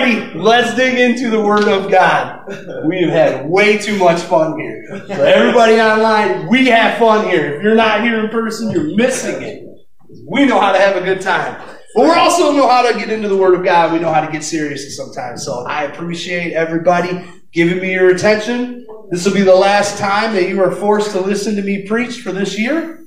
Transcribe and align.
righty, 0.00 0.38
let's 0.38 0.74
dig 0.74 0.98
into 0.98 1.30
the 1.30 1.40
Word 1.40 1.68
of 1.68 1.90
God. 1.90 2.46
We 2.86 3.02
have 3.02 3.10
had 3.10 3.48
way 3.48 3.78
too 3.78 3.98
much 3.98 4.20
fun 4.20 4.58
here. 4.58 5.04
So 5.06 5.22
everybody 5.22 5.80
online, 5.80 6.48
we 6.48 6.66
have 6.66 6.98
fun 6.98 7.28
here. 7.28 7.56
If 7.56 7.62
you're 7.62 7.74
not 7.74 8.02
here 8.02 8.20
in 8.20 8.30
person, 8.30 8.70
you're 8.70 8.94
missing 8.96 9.42
it. 9.42 9.66
We 10.26 10.46
know 10.46 10.60
how 10.60 10.72
to 10.72 10.78
have 10.78 10.96
a 10.96 11.00
good 11.00 11.20
time. 11.20 11.60
But 11.94 12.04
we 12.04 12.10
also 12.12 12.52
know 12.52 12.68
how 12.68 12.88
to 12.90 12.96
get 12.98 13.10
into 13.10 13.28
the 13.28 13.36
Word 13.36 13.54
of 13.54 13.64
God. 13.64 13.92
We 13.92 13.98
know 13.98 14.12
how 14.12 14.24
to 14.24 14.30
get 14.30 14.44
serious 14.44 14.96
sometimes. 14.96 15.44
So 15.44 15.64
I 15.66 15.84
appreciate 15.84 16.52
everybody 16.52 17.24
giving 17.52 17.80
me 17.80 17.92
your 17.92 18.14
attention. 18.14 18.86
This 19.10 19.26
will 19.26 19.34
be 19.34 19.42
the 19.42 19.54
last 19.54 19.98
time 19.98 20.34
that 20.34 20.48
you 20.48 20.62
are 20.62 20.70
forced 20.70 21.10
to 21.12 21.20
listen 21.20 21.56
to 21.56 21.62
me 21.62 21.86
preach 21.86 22.20
for 22.20 22.32
this 22.32 22.58
year. 22.58 23.04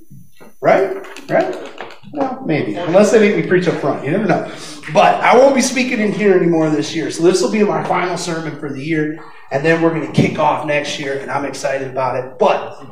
Right? 0.62 0.98
Right? 1.30 1.70
Well, 2.12 2.44
maybe. 2.46 2.76
Unless 2.76 3.12
they 3.12 3.20
make 3.20 3.42
me 3.42 3.48
preach 3.50 3.68
up 3.68 3.80
front. 3.80 4.04
You 4.06 4.12
never 4.12 4.26
know. 4.26 4.52
But 4.92 5.22
I 5.22 5.38
won't 5.38 5.56
be 5.56 5.62
speaking 5.62 6.00
in 6.00 6.12
here 6.12 6.36
anymore 6.36 6.70
this 6.70 6.96
year. 6.96 7.10
So 7.12 7.24
this 7.24 7.42
will 7.42 7.52
be 7.52 7.64
my 7.64 7.84
final 7.84 8.18
sermon 8.18 8.60
for 8.60 8.70
the 8.72 8.84
year. 8.84 9.24
And 9.52 9.64
then 9.64 9.82
we're 9.82 9.94
going 9.94 10.12
to 10.12 10.22
kick 10.22 10.40
off 10.40 10.66
next 10.66 11.00
year. 11.00 11.20
And 11.20 11.32
I'm 11.32 11.46
excited 11.46 11.90
about 11.90 12.24
it. 12.24 12.38
But 12.40 12.84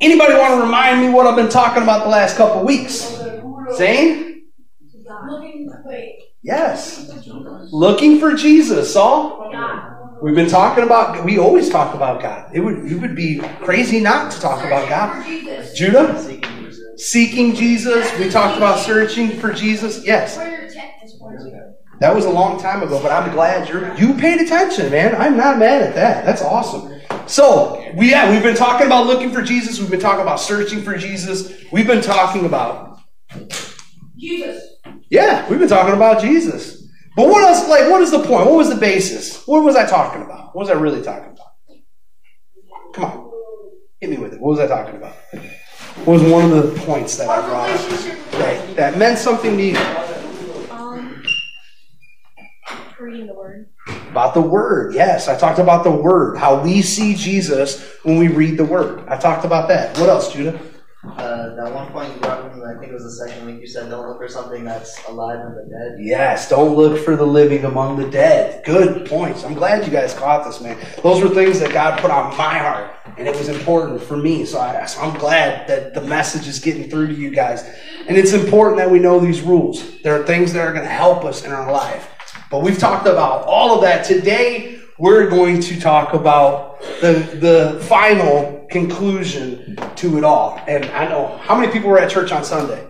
anybody 0.00 0.34
want 0.34 0.54
to 0.54 0.62
remind 0.62 1.00
me 1.00 1.10
what 1.10 1.26
I've 1.26 1.36
been 1.36 1.50
talking 1.50 1.82
about 1.82 2.04
the 2.04 2.10
last 2.10 2.36
couple 2.36 2.64
weeks? 2.64 3.20
Zane? 3.76 4.44
Yes. 6.42 7.10
Looking 7.72 8.18
for 8.18 8.34
Jesus, 8.34 8.92
Saul. 8.92 9.50
We've 10.22 10.34
been 10.34 10.48
talking 10.50 10.84
about, 10.84 11.24
we 11.24 11.38
always 11.38 11.68
talk 11.70 11.94
about 11.94 12.20
God. 12.22 12.50
It 12.54 12.60
would, 12.60 12.90
it 12.90 12.94
would 13.00 13.16
be 13.16 13.40
crazy 13.62 14.00
not 14.00 14.30
to 14.32 14.40
talk 14.40 14.64
about 14.64 14.88
God. 14.88 15.24
Judah? 15.74 16.18
Seeking 16.96 17.54
Jesus. 17.54 18.18
We 18.18 18.28
talked 18.28 18.56
about 18.58 18.78
searching 18.78 19.38
for 19.38 19.52
Jesus. 19.52 20.04
Yes. 20.04 20.36
That 22.00 22.14
was 22.14 22.24
a 22.24 22.30
long 22.30 22.58
time 22.58 22.82
ago, 22.82 23.00
but 23.02 23.12
I'm 23.12 23.30
glad 23.32 23.68
you're, 23.68 23.94
you 23.94 24.14
paid 24.14 24.40
attention, 24.40 24.90
man. 24.90 25.14
I'm 25.14 25.36
not 25.36 25.58
mad 25.58 25.82
at 25.82 25.94
that. 25.94 26.24
That's 26.24 26.40
awesome. 26.40 26.98
So, 27.26 27.84
we, 27.94 28.10
yeah, 28.10 28.30
we've 28.30 28.42
been 28.42 28.56
talking 28.56 28.86
about 28.86 29.06
looking 29.06 29.30
for 29.30 29.42
Jesus. 29.42 29.78
We've 29.78 29.90
been 29.90 30.00
talking 30.00 30.22
about 30.22 30.40
searching 30.40 30.80
for 30.82 30.96
Jesus. 30.96 31.52
We've 31.70 31.86
been 31.86 32.00
talking 32.00 32.46
about 32.46 33.00
Jesus. 34.16 34.76
yeah, 35.10 35.48
we've 35.48 35.58
been 35.58 35.68
talking 35.68 35.94
about 35.94 36.22
Jesus. 36.22 36.88
But 37.16 37.28
what 37.28 37.42
else, 37.42 37.68
like, 37.68 37.90
what 37.90 38.00
is 38.00 38.10
the 38.10 38.20
point? 38.20 38.46
What 38.46 38.56
was 38.56 38.70
the 38.70 38.76
basis? 38.76 39.46
What 39.46 39.62
was 39.62 39.76
I 39.76 39.86
talking 39.86 40.22
about? 40.22 40.54
What 40.54 40.62
was 40.62 40.70
I 40.70 40.74
really 40.74 41.02
talking 41.02 41.32
about? 41.32 41.46
Come 42.94 43.04
on. 43.04 43.30
Hit 44.00 44.10
me 44.10 44.16
with 44.16 44.32
it. 44.32 44.40
What 44.40 44.50
was 44.50 44.60
I 44.60 44.66
talking 44.66 44.96
about? 44.96 45.14
What 46.04 46.20
was 46.20 46.22
one 46.22 46.50
of 46.50 46.74
the 46.74 46.80
points 46.80 47.16
that 47.18 47.28
I 47.28 47.46
brought 47.46 47.68
that, 48.32 48.76
that 48.76 48.98
meant 48.98 49.18
something 49.18 49.56
to 49.56 49.62
you? 49.62 50.09
Reading 53.00 53.28
the 53.28 53.34
word. 53.34 53.66
About 54.10 54.34
the 54.34 54.42
Word. 54.42 54.94
Yes, 54.94 55.26
I 55.26 55.34
talked 55.34 55.58
about 55.58 55.84
the 55.84 55.90
Word. 55.90 56.36
How 56.36 56.62
we 56.62 56.82
see 56.82 57.14
Jesus 57.14 57.82
when 58.02 58.18
we 58.18 58.28
read 58.28 58.58
the 58.58 58.64
Word. 58.64 59.08
I 59.08 59.16
talked 59.16 59.46
about 59.46 59.68
that. 59.68 59.96
What 59.96 60.10
else, 60.10 60.30
Judah? 60.30 60.60
Uh, 61.02 61.54
that 61.54 61.72
one 61.72 61.90
point 61.92 62.12
you 62.12 62.20
brought 62.20 62.52
from, 62.52 62.62
I 62.62 62.78
think 62.78 62.90
it 62.90 62.92
was 62.92 63.04
the 63.04 63.26
second 63.26 63.46
week, 63.46 63.58
you 63.62 63.66
said 63.66 63.88
don't 63.88 64.06
look 64.06 64.18
for 64.18 64.28
something 64.28 64.64
that's 64.64 65.02
alive 65.08 65.40
in 65.40 65.54
the 65.54 65.62
dead. 65.62 65.96
Yes, 65.98 66.50
don't 66.50 66.76
look 66.76 67.02
for 67.02 67.16
the 67.16 67.24
living 67.24 67.64
among 67.64 67.96
the 67.96 68.10
dead. 68.10 68.62
Good 68.66 69.08
points. 69.08 69.44
I'm 69.44 69.54
glad 69.54 69.86
you 69.86 69.90
guys 69.90 70.12
caught 70.12 70.44
this, 70.44 70.60
man. 70.60 70.78
Those 71.02 71.22
were 71.22 71.30
things 71.30 71.58
that 71.60 71.72
God 71.72 71.98
put 72.00 72.10
on 72.10 72.36
my 72.36 72.58
heart, 72.58 72.94
and 73.16 73.26
it 73.26 73.34
was 73.34 73.48
important 73.48 74.02
for 74.02 74.18
me. 74.18 74.44
So, 74.44 74.60
I, 74.60 74.84
so 74.84 75.00
I'm 75.00 75.18
glad 75.18 75.66
that 75.68 75.94
the 75.94 76.02
message 76.02 76.46
is 76.46 76.58
getting 76.58 76.90
through 76.90 77.06
to 77.06 77.14
you 77.14 77.30
guys. 77.30 77.64
And 78.06 78.18
it's 78.18 78.34
important 78.34 78.76
that 78.76 78.90
we 78.90 78.98
know 78.98 79.18
these 79.18 79.40
rules. 79.40 80.02
There 80.02 80.20
are 80.20 80.26
things 80.26 80.52
that 80.52 80.66
are 80.66 80.72
going 80.74 80.84
to 80.84 80.90
help 80.90 81.24
us 81.24 81.46
in 81.46 81.52
our 81.52 81.72
life. 81.72 82.09
But 82.50 82.62
we've 82.62 82.78
talked 82.78 83.06
about 83.06 83.46
all 83.46 83.76
of 83.76 83.82
that. 83.82 84.04
Today, 84.04 84.80
we're 84.98 85.30
going 85.30 85.60
to 85.60 85.80
talk 85.80 86.14
about 86.14 86.82
the, 87.00 87.12
the 87.40 87.80
final 87.84 88.66
conclusion 88.68 89.78
to 89.94 90.18
it 90.18 90.24
all. 90.24 90.60
And 90.66 90.84
I 90.86 91.08
know 91.08 91.38
how 91.42 91.56
many 91.56 91.72
people 91.72 91.88
were 91.88 92.00
at 92.00 92.10
church 92.10 92.32
on 92.32 92.44
Sunday? 92.44 92.82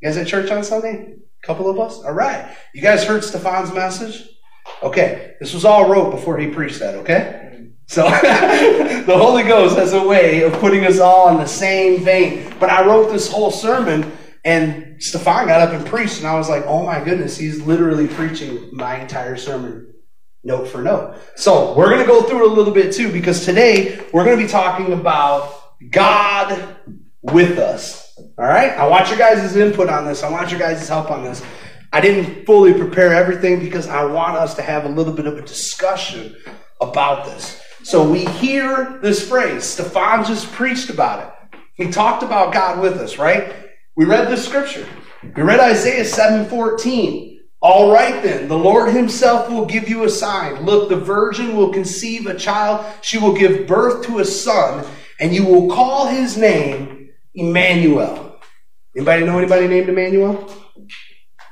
You 0.00 0.08
guys 0.08 0.18
at 0.18 0.26
church 0.26 0.50
on 0.50 0.62
Sunday? 0.62 1.14
A 1.42 1.46
couple 1.46 1.70
of 1.70 1.80
us? 1.80 2.02
All 2.04 2.12
right. 2.12 2.54
You 2.74 2.82
guys 2.82 3.02
heard 3.02 3.24
Stefan's 3.24 3.72
message? 3.72 4.28
Okay. 4.82 5.32
This 5.40 5.54
was 5.54 5.64
all 5.64 5.88
wrote 5.90 6.10
before 6.10 6.36
he 6.36 6.48
preached 6.48 6.80
that, 6.80 6.94
okay? 6.96 7.70
So 7.86 8.02
the 8.10 9.16
Holy 9.16 9.44
Ghost 9.44 9.78
has 9.78 9.94
a 9.94 10.06
way 10.06 10.42
of 10.42 10.52
putting 10.60 10.84
us 10.84 11.00
all 11.00 11.30
in 11.30 11.38
the 11.38 11.46
same 11.46 12.04
vein. 12.04 12.54
But 12.60 12.68
I 12.68 12.86
wrote 12.86 13.10
this 13.10 13.32
whole 13.32 13.50
sermon 13.50 14.12
and 14.44 15.02
Stefan 15.02 15.46
got 15.46 15.60
up 15.60 15.74
and 15.74 15.86
preached, 15.86 16.18
and 16.18 16.26
I 16.26 16.36
was 16.36 16.48
like, 16.48 16.64
oh 16.66 16.84
my 16.84 17.02
goodness, 17.02 17.36
he's 17.36 17.60
literally 17.60 18.08
preaching 18.08 18.70
my 18.72 19.00
entire 19.00 19.36
sermon 19.36 19.92
note 20.42 20.68
for 20.68 20.80
note. 20.82 21.16
So 21.36 21.74
we're 21.74 21.90
going 21.90 22.00
to 22.00 22.06
go 22.06 22.22
through 22.22 22.50
a 22.50 22.54
little 22.54 22.72
bit 22.72 22.92
too, 22.94 23.12
because 23.12 23.44
today 23.44 24.02
we're 24.12 24.24
going 24.24 24.38
to 24.38 24.42
be 24.42 24.50
talking 24.50 24.92
about 24.92 25.52
God 25.90 26.76
with 27.22 27.58
us. 27.58 28.14
All 28.38 28.46
right? 28.46 28.72
I 28.72 28.86
want 28.86 29.08
your 29.08 29.18
guys' 29.18 29.54
input 29.56 29.88
on 29.88 30.06
this. 30.06 30.22
I 30.22 30.30
want 30.30 30.50
your 30.50 30.60
guys' 30.60 30.88
help 30.88 31.10
on 31.10 31.22
this. 31.22 31.42
I 31.92 32.00
didn't 32.00 32.46
fully 32.46 32.72
prepare 32.72 33.12
everything 33.12 33.60
because 33.60 33.88
I 33.88 34.04
want 34.04 34.36
us 34.36 34.54
to 34.54 34.62
have 34.62 34.84
a 34.84 34.88
little 34.88 35.12
bit 35.12 35.26
of 35.26 35.36
a 35.36 35.42
discussion 35.42 36.36
about 36.80 37.26
this. 37.26 37.60
So 37.82 38.08
we 38.08 38.24
hear 38.24 38.98
this 39.02 39.28
phrase. 39.28 39.64
Stefan 39.64 40.24
just 40.24 40.50
preached 40.52 40.88
about 40.88 41.26
it. 41.26 41.58
He 41.74 41.90
talked 41.90 42.22
about 42.22 42.52
God 42.52 42.80
with 42.80 42.98
us, 42.98 43.18
right? 43.18 43.69
We 43.96 44.04
read 44.04 44.28
this 44.28 44.46
scripture. 44.46 44.86
We 45.36 45.42
read 45.42 45.60
Isaiah 45.60 46.04
7:14. 46.04 47.38
All 47.62 47.92
right 47.92 48.22
then, 48.22 48.48
the 48.48 48.56
Lord 48.56 48.94
himself 48.94 49.50
will 49.50 49.66
give 49.66 49.88
you 49.88 50.04
a 50.04 50.08
sign. 50.08 50.64
Look, 50.64 50.88
the 50.88 50.96
virgin 50.96 51.56
will 51.56 51.72
conceive 51.72 52.26
a 52.26 52.34
child. 52.34 52.86
She 53.02 53.18
will 53.18 53.34
give 53.34 53.66
birth 53.66 54.06
to 54.06 54.20
a 54.20 54.24
son, 54.24 54.86
and 55.20 55.34
you 55.34 55.44
will 55.44 55.68
call 55.68 56.06
his 56.06 56.38
name 56.38 57.10
Emmanuel. 57.34 58.38
Anybody 58.96 59.24
know 59.26 59.38
anybody 59.38 59.68
named 59.68 59.90
Emmanuel? 59.90 60.50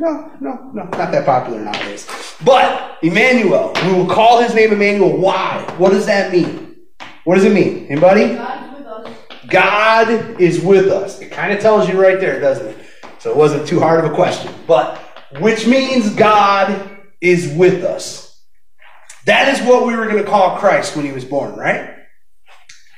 No, 0.00 0.30
no, 0.40 0.70
no, 0.72 0.84
not 0.84 1.12
that 1.12 1.26
popular 1.26 1.60
nowadays. 1.60 2.08
But 2.44 2.98
Emmanuel, 3.02 3.72
we 3.84 3.92
will 3.92 4.06
call 4.06 4.40
his 4.40 4.54
name 4.54 4.72
Emmanuel. 4.72 5.16
Why? 5.16 5.62
What 5.76 5.90
does 5.90 6.06
that 6.06 6.32
mean? 6.32 6.76
What 7.24 7.34
does 7.34 7.44
it 7.44 7.52
mean? 7.52 7.86
Anybody? 7.90 8.38
God 9.48 10.40
is 10.40 10.60
with 10.60 10.88
us. 10.88 11.20
It 11.20 11.30
kind 11.30 11.52
of 11.52 11.60
tells 11.60 11.88
you 11.88 12.00
right 12.00 12.20
there, 12.20 12.40
doesn't 12.40 12.66
it? 12.66 12.78
So 13.18 13.30
it 13.30 13.36
wasn't 13.36 13.66
too 13.66 13.80
hard 13.80 14.04
of 14.04 14.10
a 14.10 14.14
question. 14.14 14.52
But 14.66 14.98
which 15.40 15.66
means 15.66 16.14
God 16.14 16.98
is 17.20 17.52
with 17.56 17.84
us. 17.84 18.42
That 19.26 19.48
is 19.48 19.66
what 19.66 19.86
we 19.86 19.94
were 19.94 20.06
going 20.06 20.22
to 20.22 20.28
call 20.28 20.58
Christ 20.58 20.96
when 20.96 21.04
he 21.04 21.12
was 21.12 21.24
born, 21.24 21.54
right? 21.54 21.94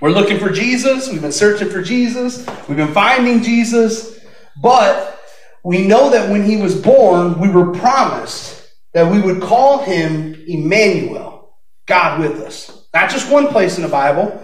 We're 0.00 0.10
looking 0.10 0.39
for 0.39 0.50
Jesus. 0.50 1.10
We've 1.10 1.21
been 1.21 1.33
searching 1.33 1.69
for 1.69 1.83
Jesus. 1.83 2.47
We've 2.69 2.77
been 2.77 2.93
finding 2.93 3.43
Jesus. 3.43 4.21
But 4.62 5.21
we 5.65 5.87
know 5.87 6.10
that 6.10 6.31
when 6.31 6.44
he 6.44 6.56
was 6.56 6.81
born, 6.81 7.39
we 7.39 7.50
were 7.50 7.72
promised 7.72 8.69
that 8.94 9.10
we 9.10 9.21
would 9.21 9.43
call 9.43 9.78
him 9.83 10.34
Emmanuel, 10.47 11.56
God 11.87 12.21
with 12.21 12.41
us. 12.41 12.87
Not 12.94 13.10
just 13.10 13.31
one 13.31 13.49
place 13.49 13.77
in 13.77 13.83
the 13.83 13.89
Bible, 13.89 14.43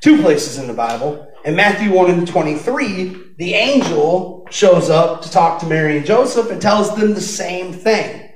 two 0.00 0.20
places 0.22 0.58
in 0.58 0.66
the 0.66 0.74
Bible. 0.74 1.28
In 1.44 1.56
Matthew 1.56 1.92
1 1.92 2.10
and 2.10 2.28
23, 2.28 3.34
the 3.38 3.54
angel 3.54 4.46
shows 4.50 4.88
up 4.88 5.22
to 5.22 5.30
talk 5.30 5.58
to 5.60 5.66
Mary 5.66 5.96
and 5.96 6.06
Joseph 6.06 6.50
and 6.50 6.62
tells 6.62 6.94
them 6.94 7.14
the 7.14 7.20
same 7.20 7.72
thing. 7.72 8.30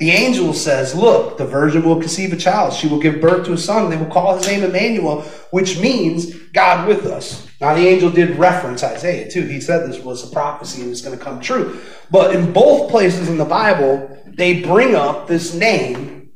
The 0.00 0.10
angel 0.10 0.52
says, 0.52 0.92
Look, 0.92 1.38
the 1.38 1.46
virgin 1.46 1.84
will 1.84 2.00
conceive 2.00 2.32
a 2.32 2.36
child. 2.36 2.72
She 2.72 2.88
will 2.88 2.98
give 2.98 3.20
birth 3.20 3.46
to 3.46 3.52
a 3.52 3.58
son. 3.58 3.84
And 3.84 3.92
they 3.92 3.96
will 3.96 4.10
call 4.10 4.36
his 4.36 4.48
name 4.48 4.64
Emmanuel, 4.64 5.20
which 5.52 5.78
means 5.78 6.34
God 6.52 6.88
with 6.88 7.06
us. 7.06 7.46
Now, 7.60 7.74
the 7.74 7.86
angel 7.86 8.10
did 8.10 8.36
reference 8.36 8.82
Isaiah, 8.82 9.30
too. 9.30 9.42
He 9.42 9.60
said 9.60 9.88
this 9.88 10.00
was 10.00 10.28
a 10.28 10.32
prophecy 10.32 10.82
and 10.82 10.90
it's 10.90 11.02
going 11.02 11.16
to 11.16 11.22
come 11.22 11.40
true. 11.40 11.80
But 12.10 12.34
in 12.34 12.52
both 12.52 12.90
places 12.90 13.28
in 13.28 13.38
the 13.38 13.44
Bible, 13.44 14.18
they 14.26 14.62
bring 14.62 14.96
up 14.96 15.28
this 15.28 15.54
name, 15.54 16.30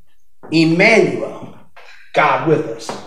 Emmanuel, 0.53 1.59
God 2.13 2.47
with 2.47 2.67
us. 2.67 3.04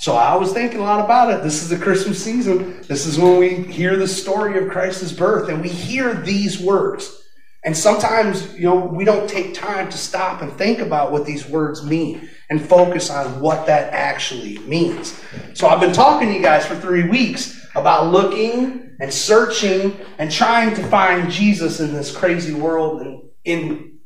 So 0.00 0.16
I 0.16 0.34
was 0.34 0.54
thinking 0.54 0.80
a 0.80 0.82
lot 0.82 1.04
about 1.04 1.30
it. 1.30 1.42
This 1.42 1.62
is 1.62 1.68
the 1.68 1.76
Christmas 1.76 2.24
season. 2.24 2.80
This 2.88 3.04
is 3.04 3.18
when 3.18 3.36
we 3.36 3.50
hear 3.50 3.96
the 3.96 4.08
story 4.08 4.58
of 4.58 4.70
Christ's 4.70 5.12
birth 5.12 5.50
and 5.50 5.60
we 5.60 5.68
hear 5.68 6.14
these 6.14 6.58
words. 6.58 7.22
And 7.64 7.76
sometimes, 7.76 8.54
you 8.54 8.62
know, 8.62 8.76
we 8.76 9.04
don't 9.04 9.28
take 9.28 9.52
time 9.52 9.90
to 9.90 9.98
stop 9.98 10.40
and 10.40 10.50
think 10.54 10.78
about 10.78 11.12
what 11.12 11.26
these 11.26 11.46
words 11.46 11.84
mean 11.84 12.30
and 12.48 12.66
focus 12.66 13.10
on 13.10 13.40
what 13.40 13.66
that 13.66 13.92
actually 13.92 14.56
means. 14.60 15.20
So 15.52 15.68
I've 15.68 15.80
been 15.80 15.92
talking 15.92 16.28
to 16.28 16.34
you 16.34 16.40
guys 16.40 16.64
for 16.64 16.76
three 16.76 17.06
weeks 17.06 17.66
about 17.74 18.10
looking 18.10 18.96
and 19.00 19.12
searching 19.12 19.94
and 20.16 20.30
trying 20.30 20.74
to 20.76 20.82
find 20.84 21.30
Jesus 21.30 21.78
in 21.78 21.92
this 21.92 22.16
crazy 22.16 22.54
world 22.54 23.02
and 23.02 23.20
in 23.44 23.98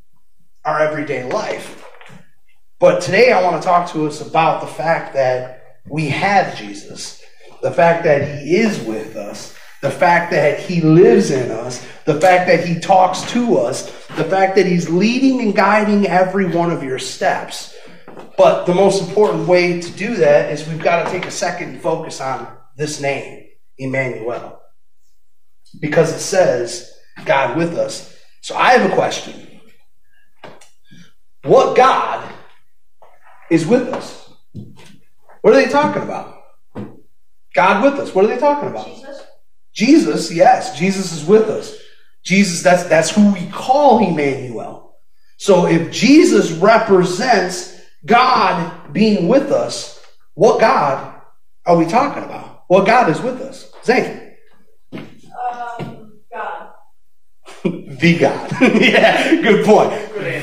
our 0.64 0.81
everyday 0.81 1.23
life. 1.23 1.88
But 2.81 3.00
today 3.00 3.31
I 3.31 3.41
want 3.44 3.62
to 3.62 3.64
talk 3.64 3.93
to 3.93 4.08
us 4.08 4.20
about 4.20 4.61
the 4.61 4.67
fact 4.67 5.14
that 5.14 5.61
we 5.89 6.09
have 6.09 6.57
Jesus, 6.57 7.23
the 7.63 7.71
fact 7.71 8.05
that 8.05 8.43
He 8.43 8.57
is 8.57 8.81
with 8.81 9.17
us, 9.17 9.55
the 9.83 9.91
fact 9.91 10.31
that 10.31 10.61
He 10.61 10.81
lives 10.81 11.31
in 11.31 11.51
us, 11.51 11.87
the 12.05 12.21
fact 12.21 12.49
that 12.49 12.67
He 12.67 12.79
talks 12.79 13.23
to 13.33 13.59
us, 13.59 13.87
the 14.17 14.25
fact 14.25 14.57
that 14.57 14.67
He's 14.67 14.89
leading 14.89 15.41
and 15.41 15.55
guiding 15.55 16.07
every 16.07 16.47
one 16.47 16.71
of 16.71 16.83
your 16.83 16.99
steps. 16.99 17.75
But 18.37 18.65
the 18.65 18.75
most 18.75 19.07
important 19.07 19.47
way 19.47 19.81
to 19.81 19.91
do 19.93 20.17
that 20.17 20.51
is 20.51 20.67
we've 20.69 20.83
got 20.83 21.05
to 21.05 21.11
take 21.11 21.27
a 21.27 21.31
second 21.31 21.71
and 21.71 21.83
focus 21.83 22.21
on 22.21 22.49
this 22.77 23.01
name, 23.01 23.45
Emmanuel. 23.79 24.61
Because 25.81 26.13
it 26.15 26.21
says, 26.21 26.91
God 27.25 27.57
with 27.57 27.77
us. 27.77 28.15
So 28.41 28.57
I 28.57 28.73
have 28.77 28.91
a 28.91 28.95
question. 28.95 29.61
What 31.43 31.77
God 31.77 32.33
is 33.51 33.67
with 33.67 33.89
us? 33.89 34.24
What 35.44 35.55
are 35.55 35.62
they 35.62 35.69
talking 35.69 36.00
about? 36.00 36.43
God 37.55 37.85
with 37.85 38.00
us. 38.00 38.14
What 38.14 38.25
are 38.25 38.29
they 38.29 38.38
talking 38.38 38.70
about? 38.70 38.87
Jesus. 38.87 39.23
Jesus, 39.75 40.32
yes, 40.32 40.79
Jesus 40.79 41.12
is 41.12 41.23
with 41.23 41.50
us. 41.50 41.76
Jesus, 42.23 42.62
that's 42.62 42.85
that's 42.85 43.11
who 43.11 43.31
we 43.31 43.46
call 43.50 43.99
Emmanuel. 43.99 44.96
So 45.37 45.67
if 45.67 45.93
Jesus 45.93 46.50
represents 46.52 47.79
God 48.06 48.91
being 48.94 49.29
with 49.29 49.52
us, 49.52 50.02
what 50.32 50.61
God 50.61 51.20
are 51.67 51.76
we 51.76 51.85
talking 51.85 52.25
about? 52.25 52.64
What 52.69 52.87
God 52.87 53.11
is 53.11 53.20
with 53.20 53.43
us? 53.43 53.70
Zane. 53.85 54.37
Um, 54.94 56.20
God. 56.32 56.70
the 57.64 58.19
God. 58.19 58.50
yeah, 58.81 59.43
good 59.43 59.67
point. 59.67 59.91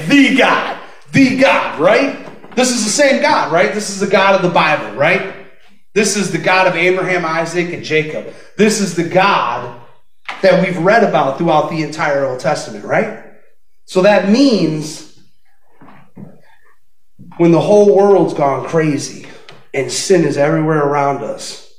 The 0.08 0.36
God. 0.38 0.80
The 1.12 1.38
God, 1.40 1.80
right? 1.80 2.31
This 2.56 2.72
is 2.72 2.84
the 2.84 2.92
same 2.92 3.22
God, 3.22 3.52
right? 3.52 3.74
This 3.74 3.90
is 3.90 4.00
the 4.00 4.08
God 4.08 4.36
of 4.36 4.42
the 4.42 4.50
Bible, 4.50 4.98
right? 4.98 5.48
This 5.94 6.18
is 6.18 6.32
the 6.32 6.38
God 6.38 6.68
of 6.68 6.76
Abraham, 6.76 7.26
Isaac, 7.26 7.74
and 7.74 7.84
Jacob. 7.84 8.34
This 8.58 8.82
is 8.82 8.96
the 8.96 9.08
God 9.08 9.82
that 10.42 10.66
we've 10.66 10.78
read 10.78 11.04
about 11.04 11.38
throughout 11.38 11.70
the 11.70 11.84
entire 11.84 12.26
Old 12.26 12.40
Testament, 12.40 12.86
right? 12.86 13.24
So 13.86 14.02
that 14.02 14.30
means 14.30 15.20
when 17.38 17.52
the 17.52 17.62
whole 17.62 17.96
world's 17.96 18.34
gone 18.34 18.68
crazy 18.68 19.28
and 19.74 19.92
sin 19.92 20.24
is 20.24 20.38
everywhere 20.38 20.84
around 20.84 21.24
us, 21.24 21.74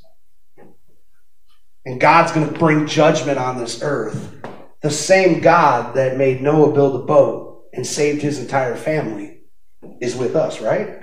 and 1.84 2.00
God's 2.00 2.32
going 2.32 2.50
to 2.50 2.58
bring 2.58 2.86
judgment 2.86 3.38
on 3.38 3.58
this 3.58 3.82
earth, 3.82 4.36
the 4.82 4.90
same 4.90 5.40
God 5.40 5.94
that 5.96 6.16
made 6.16 6.40
Noah 6.40 6.72
build 6.72 7.00
a 7.00 7.04
boat 7.04 7.64
and 7.72 7.86
saved 7.86 8.22
his 8.22 8.38
entire 8.38 8.76
family 8.76 9.31
is 10.00 10.16
with 10.16 10.36
us, 10.36 10.60
right? 10.60 11.02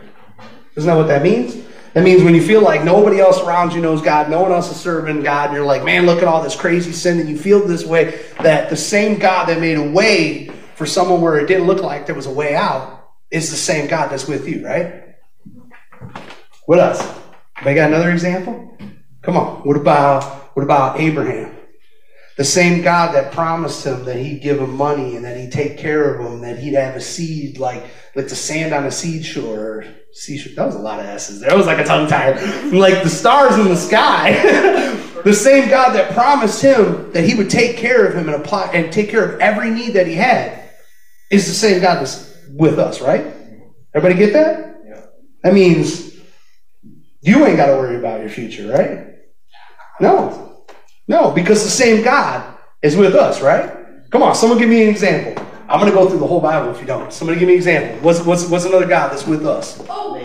Isn't 0.75 0.87
that 0.87 0.95
what 0.95 1.07
that 1.07 1.23
means? 1.23 1.65
That 1.93 2.03
means 2.03 2.23
when 2.23 2.35
you 2.35 2.41
feel 2.41 2.61
like 2.61 2.83
nobody 2.83 3.19
else 3.19 3.39
around 3.41 3.73
you 3.73 3.81
knows 3.81 4.01
God, 4.01 4.29
no 4.29 4.41
one 4.41 4.51
else 4.51 4.69
is 4.71 4.79
serving 4.79 5.23
God, 5.23 5.47
and 5.47 5.55
you're 5.55 5.65
like, 5.65 5.83
man, 5.83 6.05
look 6.05 6.19
at 6.19 6.27
all 6.27 6.43
this 6.43 6.55
crazy 6.55 6.91
sin, 6.91 7.19
and 7.19 7.27
you 7.27 7.37
feel 7.37 7.65
this 7.65 7.83
way, 7.83 8.21
that 8.41 8.69
the 8.69 8.77
same 8.77 9.17
God 9.17 9.49
that 9.49 9.59
made 9.59 9.77
a 9.77 9.91
way 9.91 10.49
for 10.75 10.85
someone 10.85 11.19
where 11.19 11.39
it 11.39 11.47
didn't 11.47 11.67
look 11.67 11.81
like 11.81 12.05
there 12.05 12.15
was 12.15 12.27
a 12.27 12.31
way 12.31 12.55
out 12.55 13.09
is 13.31 13.49
the 13.49 13.57
same 13.57 13.87
God 13.87 14.09
that's 14.09 14.27
with 14.27 14.47
you, 14.47 14.65
right? 14.65 15.15
What 16.65 16.79
else? 16.79 17.01
Anybody 17.57 17.75
got 17.75 17.89
another 17.89 18.11
example? 18.11 18.77
Come 19.21 19.35
on. 19.35 19.61
What 19.63 19.75
about 19.75 20.23
what 20.55 20.63
about 20.63 20.99
Abraham? 20.99 21.58
The 22.39 22.45
same 22.45 22.81
God 22.81 23.13
that 23.15 23.33
promised 23.33 23.85
him 23.85 24.05
that 24.05 24.15
he'd 24.15 24.41
give 24.41 24.61
him 24.61 24.73
money 24.73 25.17
and 25.17 25.25
that 25.25 25.35
he'd 25.35 25.51
take 25.51 25.77
care 25.77 26.13
of 26.13 26.25
him, 26.25 26.39
that 26.39 26.57
he'd 26.57 26.73
have 26.73 26.95
a 26.95 27.01
seed 27.01 27.57
like 27.57 27.83
like 28.15 28.29
the 28.29 28.35
sand 28.35 28.73
on 28.73 28.85
a 28.85 28.91
seed 28.91 29.25
shore. 29.25 29.83
Seashore. 30.13 30.53
That 30.55 30.65
was 30.65 30.75
a 30.75 30.79
lot 30.79 31.01
of 31.01 31.05
S's 31.05 31.41
there. 31.41 31.49
That 31.49 31.57
was 31.57 31.67
like 31.67 31.79
a 31.79 31.83
tongue 31.83 32.07
tie. 32.07 32.29
like 32.71 33.03
the 33.03 33.09
stars 33.09 33.57
in 33.57 33.65
the 33.65 33.75
sky. 33.75 34.31
the 35.25 35.33
same 35.33 35.69
God 35.69 35.91
that 35.95 36.13
promised 36.13 36.61
him 36.61 37.11
that 37.11 37.25
he 37.25 37.35
would 37.35 37.49
take 37.49 37.75
care 37.75 38.05
of 38.05 38.15
him 38.15 38.29
and 38.29 38.41
apply 38.41 38.67
and 38.67 38.89
take 38.89 39.09
care 39.09 39.33
of 39.33 39.41
every 39.41 39.69
need 39.69 39.89
that 39.95 40.07
he 40.07 40.15
had 40.15 40.71
is 41.29 41.45
the 41.45 41.53
same 41.53 41.81
God 41.81 41.95
that's 41.95 42.33
with 42.53 42.79
us, 42.79 43.01
right? 43.01 43.33
Everybody 43.93 44.17
get 44.17 44.31
that? 44.31 44.77
Yeah. 44.87 45.05
That 45.43 45.53
means 45.53 46.15
you 47.19 47.45
ain't 47.45 47.57
got 47.57 47.65
to 47.65 47.73
worry 47.73 47.97
about 47.97 48.21
your 48.21 48.29
future, 48.29 48.71
right? 48.71 49.07
No. 49.99 50.48
No, 51.09 51.31
because 51.31 51.63
the 51.63 51.69
same 51.69 52.03
God 52.03 52.57
is 52.81 52.95
with 52.95 53.15
us, 53.15 53.41
right? 53.41 53.69
Come 54.11 54.23
on, 54.23 54.35
someone 54.35 54.57
give 54.57 54.69
me 54.69 54.83
an 54.83 54.89
example. 54.89 55.43
I'm 55.67 55.79
going 55.79 55.91
to 55.91 55.97
go 55.97 56.07
through 56.07 56.19
the 56.19 56.27
whole 56.27 56.39
Bible 56.39 56.71
if 56.71 56.79
you 56.79 56.87
don't. 56.87 57.11
Somebody 57.11 57.39
give 57.39 57.47
me 57.47 57.55
an 57.55 57.59
example. 57.59 57.99
What's, 58.01 58.21
what's, 58.21 58.47
what's 58.47 58.65
another 58.65 58.87
God 58.87 59.11
that's 59.11 59.27
with 59.27 59.45
us? 59.45 59.83
Oh, 59.89 60.21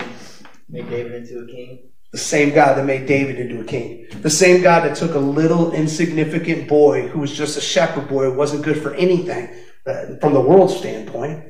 make 0.69 0.89
David 0.89 1.13
into 1.13 1.39
a 1.39 1.47
king. 1.47 1.89
The 2.11 2.17
same 2.17 2.53
God 2.53 2.75
that 2.75 2.85
made 2.85 3.07
David 3.07 3.39
into 3.39 3.61
a 3.61 3.63
king. 3.65 4.07
The 4.21 4.29
same 4.29 4.61
God 4.61 4.85
that 4.85 4.95
took 4.95 5.15
a 5.15 5.19
little 5.19 5.73
insignificant 5.73 6.67
boy 6.67 7.09
who 7.09 7.19
was 7.19 7.35
just 7.35 7.57
a 7.57 7.61
shepherd 7.61 8.07
boy, 8.07 8.31
wasn't 8.31 8.63
good 8.63 8.81
for 8.81 8.93
anything 8.93 9.49
uh, 9.85 10.15
from 10.21 10.33
the 10.33 10.41
world's 10.41 10.77
standpoint, 10.77 11.45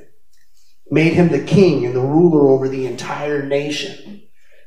made 0.89 1.13
him 1.13 1.29
the 1.29 1.43
king 1.43 1.85
and 1.85 1.95
the 1.95 2.01
ruler 2.01 2.49
over 2.49 2.67
the 2.67 2.85
entire 2.85 3.45
nation. 3.45 4.23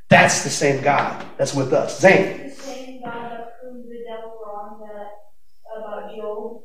That's 0.09 0.44
the 0.44 0.50
same 0.50 0.82
God 0.82 1.26
that's 1.37 1.55
with 1.55 1.73
us. 1.73 2.00
Zane. 2.00 2.49
the 2.49 2.55
same 2.55 3.03
God 3.03 3.31
that 3.31 3.61
proved 3.61 3.88
the 3.88 4.05
devil 4.09 4.38
wrong 4.43 4.81
that 4.81 5.11
about 5.76 6.14
Job. 6.17 6.62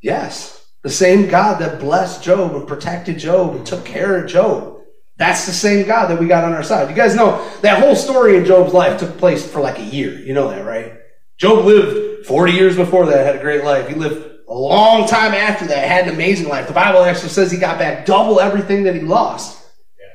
Yes. 0.00 0.66
The 0.82 0.90
same 0.90 1.28
God 1.28 1.60
that 1.60 1.78
blessed 1.78 2.22
Job 2.22 2.54
and 2.54 2.66
protected 2.66 3.18
Job 3.18 3.54
and 3.54 3.66
took 3.66 3.84
care 3.84 4.22
of 4.22 4.30
Job. 4.30 4.78
That's 5.18 5.44
the 5.44 5.52
same 5.52 5.86
God 5.86 6.06
that 6.06 6.18
we 6.18 6.26
got 6.26 6.44
on 6.44 6.54
our 6.54 6.62
side. 6.62 6.88
You 6.88 6.96
guys 6.96 7.14
know 7.14 7.46
that 7.60 7.82
whole 7.82 7.94
story 7.94 8.38
in 8.38 8.46
Job's 8.46 8.72
life 8.72 8.98
took 8.98 9.18
place 9.18 9.46
for 9.46 9.60
like 9.60 9.78
a 9.78 9.84
year. 9.84 10.18
You 10.18 10.32
know 10.32 10.48
that, 10.48 10.64
right? 10.64 10.94
Job 11.36 11.66
lived 11.66 12.26
40 12.26 12.52
years 12.52 12.76
before 12.76 13.04
that, 13.06 13.26
had 13.26 13.36
a 13.36 13.42
great 13.42 13.62
life. 13.62 13.86
He 13.86 13.94
lived 13.94 14.30
a 14.48 14.54
long 14.54 15.06
time 15.06 15.34
after 15.34 15.66
that, 15.66 15.86
had 15.86 16.08
an 16.08 16.14
amazing 16.14 16.48
life. 16.48 16.66
The 16.66 16.72
Bible 16.72 17.02
actually 17.02 17.28
says 17.28 17.50
he 17.50 17.58
got 17.58 17.78
back 17.78 18.06
double 18.06 18.40
everything 18.40 18.84
that 18.84 18.94
he 18.94 19.02
lost. 19.02 19.62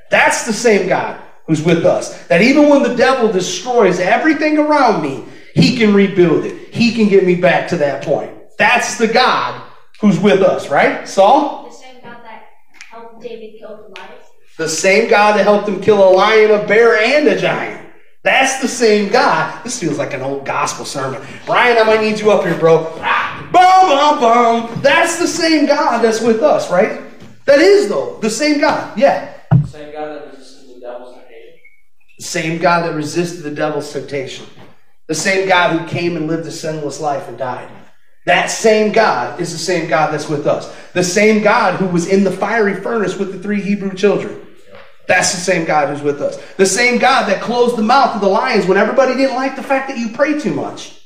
That's 0.10 0.48
the 0.48 0.54
same 0.54 0.88
God 0.88 1.22
who's 1.46 1.62
with 1.62 1.86
us. 1.86 2.26
That 2.28 2.42
even 2.42 2.70
when 2.70 2.82
the 2.82 2.96
devil 2.96 3.32
destroys 3.32 4.00
everything 4.00 4.58
around 4.58 5.04
me, 5.04 5.24
he 5.54 5.78
can 5.78 5.94
rebuild 5.94 6.46
it. 6.46 6.74
He 6.74 6.94
can 6.94 7.08
get 7.08 7.24
me 7.24 7.36
back 7.36 7.68
to 7.70 7.78
that 7.78 8.04
point. 8.04 8.32
That's 8.58 8.98
the 8.98 9.08
God 9.08 9.65
who's 10.02 10.20
with 10.20 10.42
us, 10.42 10.70
right? 10.70 11.08
Saul? 11.08 11.70
The 11.70 11.76
same 11.76 12.02
God 12.02 12.24
that 12.24 12.50
helped 12.90 13.22
David 13.22 13.60
kill 13.60 13.78
Goliath. 13.78 14.32
The 14.58 14.70
same 14.70 15.10
God 15.10 15.38
that 15.38 15.44
helped 15.44 15.68
him 15.68 15.82
kill 15.82 16.08
a 16.08 16.12
lion, 16.12 16.52
a 16.52 16.66
bear, 16.66 16.98
and 16.98 17.28
a 17.28 17.38
giant. 17.38 17.82
That's 18.24 18.60
the 18.60 18.68
same 18.68 19.12
God. 19.12 19.64
This 19.64 19.80
feels 19.80 20.00
like 20.00 20.14
an 20.14 20.22
old 20.22 20.46
gospel 20.46 20.86
sermon. 20.86 21.22
Brian, 21.46 21.78
I 21.78 21.84
might 21.84 22.02
need 22.02 22.20
you 22.20 22.32
up 22.32 22.44
here, 22.44 22.58
bro. 22.58 22.92
Ah, 23.00 23.26
Boom, 23.52 24.20
boom, 24.20 24.20
boom. 24.72 24.82
That's 24.82 25.20
the 25.20 25.28
same 25.28 25.66
God 25.66 26.02
that's 26.04 26.22
with 26.22 26.42
us, 26.42 26.72
right? 26.72 27.02
That 27.46 27.60
is, 27.60 27.88
though, 27.88 28.18
the 28.22 28.30
same 28.30 28.60
God. 28.60 28.98
Yeah. 28.98 29.34
Same 29.68 29.92
God 29.94 30.16
that 30.16 30.32
resisted 30.32 30.76
the 30.76 30.80
devil's 30.82 31.14
temptation. 31.14 31.60
The 32.18 32.24
same 32.24 32.60
God 32.60 32.86
that 32.86 32.96
resisted 32.96 33.44
the 33.44 33.52
devil's 33.52 33.94
temptation. 33.94 34.46
The 35.08 35.16
same 35.16 35.48
God 35.48 35.80
who 35.80 35.88
came 35.88 36.18
and 36.18 36.28
lived 36.28 36.48
a 36.48 36.52
sinless 36.52 37.00
life 37.00 37.28
and 37.28 37.38
died. 37.38 37.70
That 38.26 38.48
same 38.48 38.92
God 38.92 39.40
is 39.40 39.52
the 39.52 39.58
same 39.60 39.88
God 39.88 40.12
that's 40.12 40.28
with 40.30 40.48
us. 40.48 40.76
The 40.94 41.04
same 41.04 41.44
God 41.44 41.76
who 41.76 41.86
was 41.88 42.08
in 42.08 42.24
the 42.24 42.32
fiery 42.32 42.76
furnace 42.76 43.18
with 43.18 43.32
the 43.32 43.40
three 43.40 43.62
Hebrew 43.62 43.94
children. 43.94 44.42
That's 45.08 45.32
the 45.34 45.40
same 45.40 45.66
God 45.66 45.90
who's 45.90 46.02
with 46.02 46.22
us. 46.22 46.42
The 46.58 46.66
same 46.66 46.98
God 46.98 47.30
that 47.30 47.42
closed 47.42 47.78
the 47.78 47.84
mouth 47.84 48.16
of 48.16 48.22
the 48.22 48.28
lions 48.28 48.66
when 48.66 48.78
everybody 48.78 49.14
didn't 49.14 49.36
like 49.36 49.56
the 49.56 49.62
fact 49.64 49.90
that 49.90 50.00
you 50.00 50.10
pray 50.10 50.40
too 50.40 50.54
much. 50.54 51.00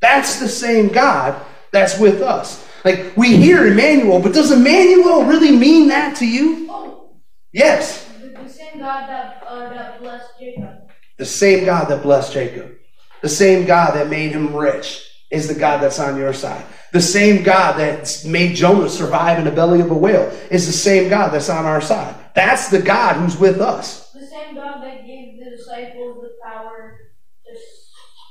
That's 0.00 0.38
the 0.38 0.48
same 0.48 0.88
God 0.88 1.40
that's 1.72 1.98
with 1.98 2.22
us. 2.22 2.64
Like 2.84 3.16
we 3.16 3.36
hear 3.36 3.66
Emmanuel, 3.66 4.20
but 4.20 4.32
does 4.34 4.52
Emmanuel 4.52 5.24
really 5.24 5.52
mean 5.56 5.88
that 5.88 6.16
to 6.18 6.26
you? 6.26 6.68
Oh, 6.70 7.16
Yes. 7.52 8.08
the, 8.20 8.28
the 8.28 8.48
same 8.48 8.78
God 8.78 9.08
that 9.08 9.42
uh, 9.46 9.68
that 9.70 10.00
blessed 10.00 10.26
Jacob. 10.38 10.70
The 11.18 11.24
same 11.26 11.64
God 11.64 11.88
that 11.88 12.02
blessed 12.02 12.32
Jacob, 12.32 12.72
the 13.22 13.28
same 13.28 13.66
God 13.66 13.94
that 13.94 14.08
made 14.08 14.32
him 14.32 14.54
rich, 14.54 15.04
is 15.32 15.48
the 15.48 15.54
God 15.54 15.78
that's 15.78 15.98
on 15.98 16.16
your 16.16 16.32
side. 16.34 16.64
The 16.92 17.00
same 17.00 17.42
God 17.42 17.78
that 17.78 18.22
made 18.26 18.54
Jonah 18.54 18.88
survive 18.88 19.38
in 19.38 19.46
the 19.46 19.50
belly 19.50 19.80
of 19.80 19.90
a 19.90 19.94
whale 19.94 20.30
is 20.50 20.66
the 20.66 20.72
same 20.72 21.08
God 21.08 21.30
that's 21.30 21.48
on 21.48 21.64
our 21.64 21.80
side. 21.80 22.14
That's 22.34 22.68
the 22.68 22.82
God 22.82 23.16
who's 23.16 23.38
with 23.38 23.60
us. 23.60 24.12
The 24.12 24.26
same 24.26 24.54
God 24.54 24.82
that 24.82 25.06
gave 25.06 25.38
the 25.38 25.56
disciples 25.56 26.22
the 26.22 26.32
power 26.44 26.98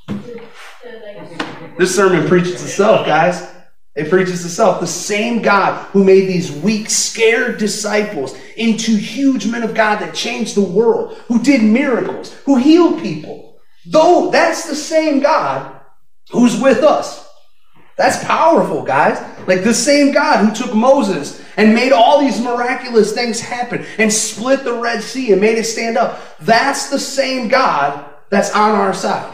to, 0.08 0.14
to, 0.14 0.34
to 0.36 1.04
like, 1.04 1.78
This 1.78 1.96
sermon 1.96 2.28
preaches 2.28 2.64
itself, 2.64 3.08
guys. 3.08 3.52
It 3.96 4.10
preaches 4.10 4.46
itself. 4.46 4.80
The 4.80 4.88
same 4.88 5.42
God 5.42 5.88
who 5.88 6.04
made 6.04 6.28
these 6.28 6.52
weak, 6.52 6.90
scared 6.90 7.58
disciples 7.58 8.38
into 8.56 8.96
huge 8.96 9.48
men 9.48 9.64
of 9.64 9.74
God 9.74 9.98
that 10.00 10.14
changed 10.14 10.56
the 10.56 10.62
world, 10.62 11.18
who 11.28 11.42
did 11.42 11.64
miracles, 11.64 12.32
who 12.46 12.58
healed 12.58 13.02
people. 13.02 13.60
Though 13.88 14.30
that's 14.30 14.70
the 14.70 14.76
same 14.76 15.20
God 15.20 15.81
who's 16.32 16.60
with 16.60 16.84
us. 16.84 17.28
That's 17.98 18.24
powerful, 18.24 18.84
guys. 18.84 19.20
Like 19.48 19.64
the 19.64 19.74
same 19.74 20.12
God 20.12 20.46
who 20.46 20.56
took 20.56 20.74
Moses 20.74 21.44
and 21.58 21.76
made 21.76 21.92
all 21.92 22.20
these 22.20 22.42
miraculous 22.42 23.14
things 23.14 23.40
happen 23.40 23.86
and 23.98 24.12
split 24.12 24.64
the 24.64 24.74
Red 24.74 25.04
Sea 25.04 25.34
and 25.34 25.42
made 25.42 25.58
it 25.58 25.66
stand 25.66 25.98
up. 25.98 26.20
That's 26.40 26.90
the 26.90 27.00
same 27.00 27.48
God 27.48 28.10
that's 28.30 28.52
on 28.56 28.72
our 28.72 28.94
side. 28.94 29.34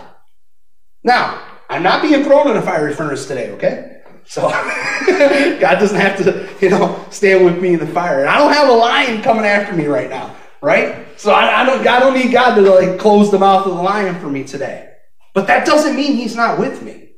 Now, 1.03 1.41
I'm 1.69 1.83
not 1.83 2.01
being 2.01 2.23
thrown 2.23 2.49
in 2.49 2.57
a 2.57 2.61
fiery 2.61 2.93
furnace 2.93 3.25
today, 3.25 3.51
okay? 3.51 4.01
So 4.25 4.41
God 4.49 5.79
doesn't 5.79 5.99
have 5.99 6.17
to, 6.17 6.49
you 6.59 6.69
know, 6.69 7.05
stand 7.09 7.45
with 7.45 7.61
me 7.61 7.73
in 7.73 7.79
the 7.79 7.87
fire. 7.87 8.19
And 8.21 8.29
I 8.29 8.37
don't 8.37 8.51
have 8.51 8.67
a 8.67 8.73
lion 8.73 9.21
coming 9.21 9.45
after 9.45 9.73
me 9.73 9.85
right 9.85 10.09
now, 10.09 10.35
right? 10.61 11.07
So 11.17 11.31
I, 11.31 11.61
I 11.61 11.65
don't 11.65 11.87
I 11.87 11.99
don't 11.99 12.13
need 12.13 12.31
God 12.31 12.55
to 12.55 12.61
like 12.61 12.99
close 12.99 13.31
the 13.31 13.39
mouth 13.39 13.65
of 13.65 13.75
the 13.75 13.81
lion 13.81 14.19
for 14.19 14.29
me 14.29 14.43
today. 14.43 14.89
But 15.37 15.45
that 15.45 15.67
doesn't 15.67 15.95
mean 15.95 16.13
he's 16.13 16.35
not 16.35 16.57
with 16.57 16.81
me. 16.81 17.11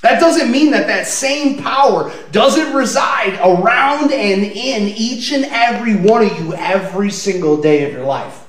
That 0.00 0.20
doesn't 0.20 0.50
mean 0.50 0.70
that 0.70 0.86
that 0.86 1.06
same 1.06 1.62
power 1.62 2.10
doesn't 2.32 2.74
reside 2.74 3.38
around 3.44 4.10
and 4.10 4.42
in 4.42 4.88
each 4.88 5.32
and 5.32 5.44
every 5.44 5.94
one 5.94 6.24
of 6.24 6.40
you 6.40 6.54
every 6.54 7.10
single 7.10 7.60
day 7.60 7.84
of 7.84 7.92
your 7.92 8.06
life. 8.06 8.48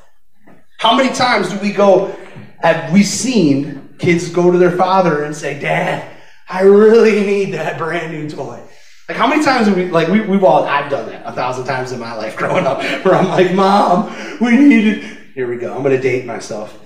How 0.78 0.96
many 0.96 1.14
times 1.14 1.50
do 1.50 1.60
we 1.60 1.74
go, 1.74 2.16
have 2.62 2.94
we 2.94 3.04
seen 3.04 3.94
kids 4.00 4.30
go 4.30 4.52
to 4.52 4.58
their 4.58 4.78
father 4.78 5.26
and 5.26 5.36
say, 5.36 5.60
Dad, 5.60 6.10
I 6.48 6.62
really 6.62 7.20
need 7.20 7.54
that 7.56 7.78
brand 7.78 8.14
new 8.14 8.30
toy? 8.30 8.62
Like 9.10 9.18
how 9.18 9.28
many 9.28 9.44
times 9.44 9.68
have 9.68 9.76
we 9.76 9.90
like 9.90 10.08
we 10.08 10.22
we've 10.22 10.46
all 10.46 10.64
I've 10.64 10.90
done 10.90 11.10
that 11.10 11.24
a 11.26 11.34
thousand 11.34 11.66
times 11.66 11.92
in 11.92 12.00
my 12.00 12.14
life 12.16 12.38
growing 12.38 12.66
up 12.66 12.82
where 13.04 13.16
I'm 13.16 13.28
like, 13.28 13.54
Mom, 13.54 14.16
we 14.40 14.56
need 14.56 14.88
it. 14.88 15.18
Here 15.36 15.50
we 15.50 15.58
go. 15.58 15.76
I'm 15.76 15.84
gonna 15.84 16.00
date 16.00 16.26
myself. 16.26 16.86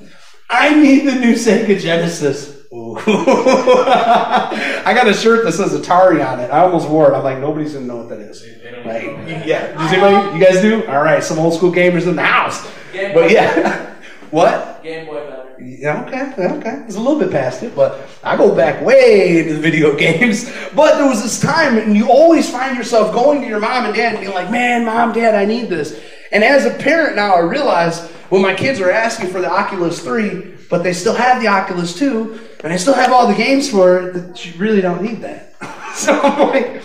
I 0.50 0.74
need 0.76 1.08
the 1.08 1.16
new 1.16 1.34
Sega 1.34 1.80
Genesis. 1.80 2.62
I 3.06 4.94
got 4.96 5.08
a 5.08 5.14
shirt 5.14 5.46
that 5.46 5.52
says 5.54 5.74
Atari 5.74 6.26
on 6.26 6.40
it. 6.40 6.50
I 6.52 6.60
almost 6.60 6.90
wore 6.90 7.12
it. 7.12 7.16
I'm 7.16 7.24
like, 7.24 7.40
nobody's 7.40 7.74
gonna 7.74 7.86
know 7.86 7.98
what 7.98 8.10
that 8.10 8.20
is. 8.20 8.44
Like, 8.86 9.04
yeah. 9.46 9.74
Does 9.74 9.94
anybody? 9.94 10.38
You 10.38 10.44
guys 10.44 10.62
do? 10.62 10.86
All 10.88 11.04
right. 11.04 11.24
Some 11.24 11.40
old 11.40 11.54
school 11.54 11.72
gamers 11.72 12.08
in 12.08 12.16
the 12.16 12.24
house. 12.24 12.68
But 12.92 13.32
yeah. 13.32 13.96
what? 14.32 14.84
Game 14.84 15.06
Boy 15.06 15.28
better. 15.28 15.44
Yeah, 15.60 16.04
okay, 16.06 16.34
okay. 16.58 16.84
It's 16.88 16.96
a 16.96 17.00
little 17.00 17.20
bit 17.20 17.32
past 17.32 17.64
it, 17.64 17.76
but 17.76 18.02
I 18.24 18.36
go 18.36 18.54
back 18.54 18.84
way 18.84 19.40
into 19.40 19.54
the 19.54 19.60
video 19.60 19.96
games. 19.98 20.52
But 20.76 20.98
there 20.98 21.08
was 21.08 21.24
this 21.24 21.40
time, 21.40 21.78
and 21.78 21.96
you 21.96 22.10
always 22.10 22.50
find 22.50 22.76
yourself 22.76 23.14
going 23.14 23.42
to 23.42 23.48
your 23.48 23.60
mom 23.60 23.86
and 23.86 23.96
dad 23.96 24.16
and 24.16 24.22
being 24.22 24.34
like, 24.34 24.52
man, 24.52 24.84
mom, 24.84 25.14
dad, 25.14 25.36
I 25.36 25.46
need 25.46 25.70
this. 25.70 26.02
And 26.32 26.44
as 26.44 26.66
a 26.66 26.72
parent 26.72 27.16
now, 27.16 27.36
I 27.36 27.40
realize 27.40 28.12
when 28.34 28.42
my 28.42 28.56
kids 28.56 28.80
are 28.80 28.90
asking 28.90 29.30
for 29.30 29.42
the 29.42 29.48
Oculus 29.48 30.02
3, 30.02 30.56
but 30.68 30.82
they 30.82 30.92
still 30.92 31.14
have 31.14 31.40
the 31.40 31.48
Oculus 31.48 31.96
2, 32.00 32.40
and 32.64 32.74
they 32.74 32.80
still 32.80 32.96
have 32.96 33.12
all 33.12 33.28
the 33.28 33.36
games 33.36 33.70
for 33.70 34.00
it, 34.00 34.14
that 34.14 34.44
you 34.44 34.60
really 34.60 34.82
don't 34.82 35.04
need 35.04 35.22
that. 35.22 35.54
so 35.94 36.20
I'm 36.20 36.50
like, 36.50 36.82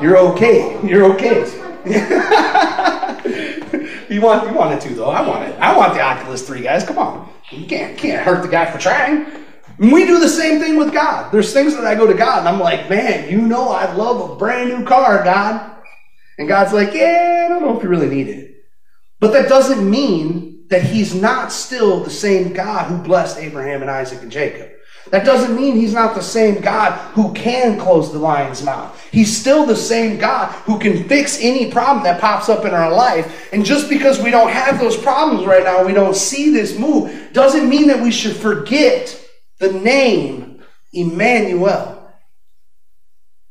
you're 0.00 0.16
okay. 0.16 0.76
You're 0.84 1.04
okay. 1.12 1.44
you 4.10 4.20
want 4.20 4.48
you 4.48 4.54
want 4.56 4.74
it 4.74 4.80
to 4.88 4.94
though. 4.94 5.10
I 5.10 5.24
want 5.24 5.48
it. 5.48 5.56
I 5.60 5.76
want 5.76 5.94
the 5.94 6.00
Oculus 6.00 6.44
3, 6.44 6.62
guys. 6.62 6.82
Come 6.82 6.98
on. 6.98 7.32
You 7.52 7.68
can't 7.68 7.96
can't 7.96 8.24
hurt 8.24 8.42
the 8.42 8.48
guy 8.48 8.68
for 8.68 8.78
trying. 8.78 9.24
And 9.78 9.92
we 9.92 10.04
do 10.04 10.18
the 10.18 10.28
same 10.28 10.58
thing 10.58 10.76
with 10.76 10.92
God. 10.92 11.30
There's 11.30 11.52
things 11.52 11.76
that 11.76 11.84
I 11.84 11.94
go 11.94 12.08
to 12.08 12.14
God 12.14 12.40
and 12.40 12.48
I'm 12.48 12.58
like, 12.58 12.90
man, 12.90 13.30
you 13.30 13.40
know 13.40 13.68
I 13.68 13.92
love 13.92 14.32
a 14.32 14.34
brand 14.34 14.70
new 14.70 14.84
car, 14.84 15.22
God. 15.22 15.76
And 16.38 16.48
God's 16.48 16.72
like, 16.72 16.92
yeah, 16.92 17.44
I 17.46 17.48
don't 17.48 17.62
know 17.62 17.76
if 17.76 17.84
you 17.84 17.88
really 17.88 18.08
need 18.08 18.26
it. 18.26 18.64
But 19.20 19.32
that 19.34 19.48
doesn't 19.48 19.88
mean 19.88 20.57
that 20.68 20.82
he's 20.82 21.14
not 21.14 21.50
still 21.50 22.00
the 22.00 22.10
same 22.10 22.52
God 22.52 22.86
who 22.86 22.98
blessed 22.98 23.38
Abraham 23.38 23.82
and 23.82 23.90
Isaac 23.90 24.22
and 24.22 24.30
Jacob. 24.30 24.70
That 25.10 25.24
doesn't 25.24 25.56
mean 25.56 25.76
he's 25.76 25.94
not 25.94 26.14
the 26.14 26.22
same 26.22 26.60
God 26.60 26.92
who 27.14 27.32
can 27.32 27.80
close 27.80 28.12
the 28.12 28.18
lion's 28.18 28.62
mouth. 28.62 29.00
He's 29.10 29.34
still 29.34 29.64
the 29.64 29.76
same 29.76 30.18
God 30.18 30.52
who 30.64 30.78
can 30.78 31.08
fix 31.08 31.38
any 31.40 31.70
problem 31.70 32.04
that 32.04 32.20
pops 32.20 32.50
up 32.50 32.66
in 32.66 32.74
our 32.74 32.92
life. 32.92 33.48
And 33.52 33.64
just 33.64 33.88
because 33.88 34.20
we 34.20 34.30
don't 34.30 34.50
have 34.50 34.78
those 34.78 34.98
problems 34.98 35.46
right 35.46 35.64
now, 35.64 35.84
we 35.86 35.94
don't 35.94 36.16
see 36.16 36.52
this 36.52 36.78
move, 36.78 37.32
doesn't 37.32 37.68
mean 37.68 37.88
that 37.88 38.02
we 38.02 38.10
should 38.10 38.36
forget 38.36 39.18
the 39.60 39.72
name 39.72 40.62
Emmanuel. 40.92 41.94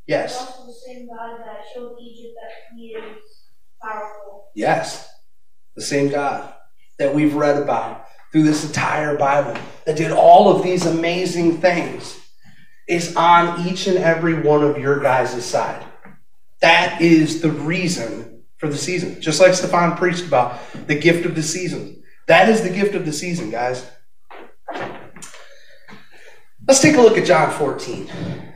Yes. 0.06 0.40
also 0.40 0.68
the 0.68 0.74
same 0.74 1.08
God 1.08 1.40
that 1.40 1.64
showed 1.74 1.98
Egypt 2.00 2.36
that 2.42 2.78
he 2.78 2.90
is 2.90 3.18
powerful. 3.82 4.52
Yes. 4.54 5.10
The 5.76 5.82
same 5.82 6.10
God 6.10 6.54
that 7.00 7.14
we've 7.14 7.36
read 7.36 7.62
about 7.62 8.06
through 8.32 8.44
this 8.44 8.66
entire 8.66 9.18
Bible 9.18 9.60
that 9.86 9.98
did 9.98 10.12
all 10.12 10.56
of 10.56 10.64
these 10.64 10.86
amazing 10.86 11.62
things 11.62 12.20
is 12.88 13.16
on 13.16 13.68
each 13.68 13.88
and 13.88 13.98
every 13.98 14.42
one 14.42 14.64
of 14.64 14.78
your 14.78 15.00
guys' 15.00 15.44
side. 15.44 15.84
That 16.62 17.02
is 17.02 17.42
the 17.42 17.52
reason 17.52 18.44
for 18.58 18.68
the 18.68 18.78
season. 18.78 19.22
Just 19.22 19.40
like 19.40 19.54
Stefan 19.54 19.98
preached 19.98 20.26
about 20.26 20.60
the 20.88 20.96
gift 20.96 21.26
of 21.26 21.36
the 21.36 21.44
season. 21.44 22.04
That 22.28 22.50
is 22.50 22.62
the 22.62 22.70
gift 22.70 22.96
of 22.96 23.06
the 23.06 23.14
season, 23.14 23.52
guys. 23.52 23.86
Let's 26.68 26.82
take 26.82 26.96
a 26.98 27.02
look 27.02 27.18
at 27.18 27.26
John 27.26 27.52
14. 27.52 28.10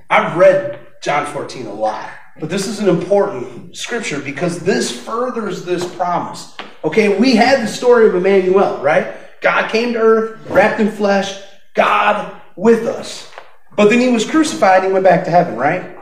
I've 0.10 0.36
read 0.36 0.80
John 1.02 1.26
14 1.26 1.68
a 1.68 1.74
lot, 1.74 2.10
but 2.40 2.50
this 2.50 2.68
is 2.68 2.80
an 2.80 2.90
important 2.90 3.76
scripture 3.76 4.20
because 4.20 4.60
this 4.60 4.98
furthers 5.06 5.66
this 5.66 5.94
promise. 5.96 6.56
Okay, 6.84 7.20
we 7.20 7.36
had 7.36 7.62
the 7.62 7.68
story 7.68 8.08
of 8.08 8.16
Emmanuel, 8.16 8.82
right? 8.82 9.16
God 9.42 9.70
came 9.70 9.94
to 9.94 10.00
earth, 10.00 10.50
wrapped 10.50 10.80
in 10.80 10.92
flesh, 10.92 11.42
God 11.74 12.42
with 12.56 12.88
us. 12.88 13.32
But 13.76 13.90
then 13.90 14.00
he 14.00 14.10
was 14.10 14.30
crucified 14.30 14.80
and 14.80 14.88
he 14.88 14.94
went 14.94 15.06
back 15.06 15.26
to 15.26 15.32
heaven, 15.32 15.56
right? 15.56 15.98